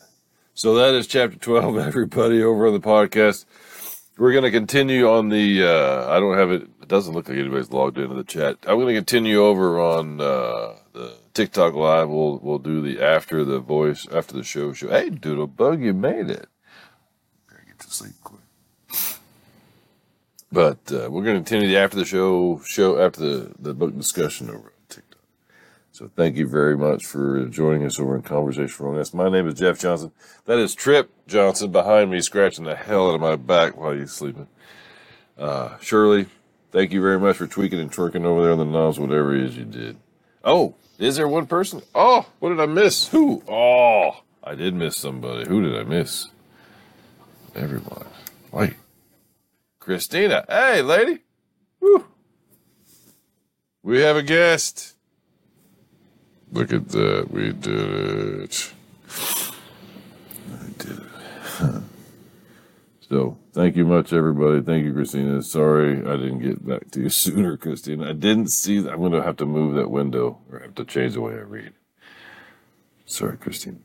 So 0.56 0.74
that 0.74 0.96
is 0.96 1.06
chapter 1.06 1.38
12, 1.38 1.78
everybody, 1.88 2.42
over 2.42 2.66
on 2.66 2.74
the 2.74 2.80
podcast. 2.80 3.46
We're 4.22 4.34
going 4.34 4.44
to 4.44 4.52
continue 4.52 5.10
on 5.10 5.30
the, 5.30 5.64
uh, 5.64 6.16
I 6.16 6.20
don't 6.20 6.38
have 6.38 6.52
it, 6.52 6.62
it 6.80 6.88
doesn't 6.88 7.12
look 7.12 7.28
like 7.28 7.40
anybody's 7.40 7.72
logged 7.72 7.98
into 7.98 8.14
the 8.14 8.24
chat. 8.24 8.56
I'm 8.68 8.76
going 8.76 8.90
to 8.90 8.94
continue 8.94 9.42
over 9.42 9.80
on 9.80 10.22
uh, 10.22 10.76
the 10.94 11.16
TikTok 11.34 11.74
live. 11.74 12.08
We'll, 12.08 12.38
we'll 12.38 12.60
do 12.60 12.84
the 12.84 13.04
after 13.04 13.44
the 13.44 13.58
voice, 13.58 14.08
after 14.14 14.36
the 14.36 14.44
show 14.44 14.74
show. 14.74 14.90
Hey, 14.90 15.10
Doodle 15.10 15.48
Bug, 15.48 15.82
you 15.82 15.94
made 15.94 16.30
it. 16.30 16.48
Better 17.50 17.64
get 17.66 17.80
to 17.80 17.90
sleep 17.90 18.14
quick. 18.24 18.42
But 20.52 20.78
uh, 20.92 21.10
we're 21.10 21.24
going 21.24 21.38
to 21.38 21.40
continue 21.44 21.70
the 21.70 21.78
after 21.78 21.98
the 21.98 22.06
show 22.06 22.62
show 22.64 23.04
after 23.04 23.22
the, 23.22 23.56
the 23.58 23.74
book 23.74 23.98
discussion 23.98 24.52
over. 24.52 24.72
So 26.02 26.10
thank 26.16 26.36
you 26.36 26.48
very 26.48 26.76
much 26.76 27.06
for 27.06 27.46
joining 27.46 27.86
us 27.86 28.00
over 28.00 28.16
in 28.16 28.24
Conversation 28.24 28.84
Romance. 28.84 29.14
My 29.14 29.30
name 29.30 29.48
is 29.48 29.60
Jeff 29.60 29.78
Johnson. 29.78 30.12
That 30.46 30.58
is 30.58 30.74
Trip 30.74 31.12
Johnson 31.28 31.72
behind 31.72 32.10
me, 32.10 32.22
scratching 32.22 32.66
the 32.66 32.76
hell 32.76 33.10
out 33.10 33.14
of 33.14 33.22
my 33.22 33.36
back 33.36 33.78
while 33.78 33.92
he's 33.92 34.12
sleeping. 34.12 34.48
Uh, 35.38 35.78
Shirley, 35.78 36.26
thank 36.72 36.92
you 36.92 37.04
very 37.04 37.20
much 37.20 37.38
for 37.38 37.46
tweaking 37.46 37.80
and 37.80 37.92
twerking 37.92 38.26
over 38.26 38.42
there 38.42 38.52
on 38.52 38.58
the 38.58 38.66
knobs, 38.66 39.00
whatever 39.00 39.36
it 39.36 39.44
is 39.44 39.56
you 39.56 39.64
did. 39.64 39.96
Oh, 40.44 40.74
is 40.98 41.18
there 41.18 41.28
one 41.28 41.46
person? 41.46 41.84
Oh, 41.94 42.26
what 42.40 42.50
did 42.50 42.60
I 42.60 42.66
miss? 42.66 43.10
Who? 43.10 43.44
Oh, 43.48 44.24
I 44.44 44.56
did 44.56 44.74
miss 44.74 44.98
somebody. 44.98 45.48
Who 45.48 45.62
did 45.62 45.80
I 45.80 45.84
miss? 45.84 46.30
Everyone. 47.54 48.08
Wait. 48.52 48.74
Christina. 49.78 50.46
Hey, 50.50 50.82
lady. 50.82 51.20
Woo. 51.80 52.08
We 53.84 54.00
have 54.00 54.16
a 54.16 54.24
guest. 54.24 54.96
Look 56.52 56.74
at 56.74 56.90
that. 56.90 57.28
We 57.32 57.54
did 57.54 58.44
it. 58.44 58.74
I 60.52 60.68
did 60.78 61.00
it. 61.00 61.82
so, 63.10 63.38
thank 63.54 63.78
you 63.78 63.86
much, 63.86 64.12
everybody. 64.12 64.62
Thank 64.62 64.84
you, 64.86 64.94
Christina. 64.94 65.42
Sorry 65.44 66.00
I 66.00 66.18
didn't 66.18 66.40
get 66.40 66.66
back 66.68 66.92
to 66.92 67.02
you 67.02 67.10
sooner, 67.12 67.56
Christina. 67.56 68.10
I 68.10 68.14
didn't 68.14 68.50
see 68.50 68.80
that. 68.80 68.92
I'm 68.94 69.00
going 69.00 69.14
to 69.14 69.24
have 69.24 69.38
to 69.38 69.46
move 69.46 69.76
that 69.76 69.90
window 69.90 70.40
or 70.52 70.60
have 70.60 70.76
to 70.76 70.86
change 70.86 71.14
the 71.14 71.22
way 71.22 71.34
I 71.34 71.38
read. 71.38 71.74
Sorry, 73.06 73.38
Christina. 73.38 73.78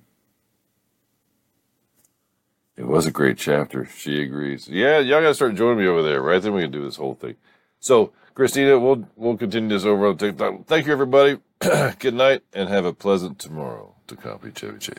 It 2.76 2.86
was 2.86 3.06
a 3.06 3.10
great 3.12 3.38
chapter. 3.38 3.86
She 3.86 4.22
agrees. 4.22 4.68
Yeah, 4.68 4.98
y'all 4.98 5.22
got 5.22 5.28
to 5.28 5.34
start 5.34 5.54
joining 5.54 5.78
me 5.78 5.86
over 5.86 6.02
there, 6.02 6.20
right? 6.20 6.42
Then 6.42 6.52
we 6.52 6.62
can 6.62 6.70
do 6.72 6.84
this 6.84 6.96
whole 6.96 7.14
thing. 7.14 7.36
So, 7.80 8.12
Christina, 8.34 8.78
we'll 8.78 9.08
we'll 9.16 9.36
continue 9.38 9.70
this 9.70 9.84
over 9.84 10.08
on 10.08 10.18
TikTok. 10.18 10.66
Thank 10.66 10.86
you, 10.86 10.92
everybody. 10.92 11.38
Good 11.98 12.14
night, 12.14 12.42
and 12.54 12.68
have 12.70 12.86
a 12.86 12.94
pleasant 12.94 13.38
tomorrow. 13.38 13.94
To 14.08 14.16
copy 14.16 14.52
Chevy 14.52 14.78
Chase. 14.78 14.96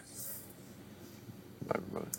Bye, 1.68 1.76
everybody. 1.78 2.12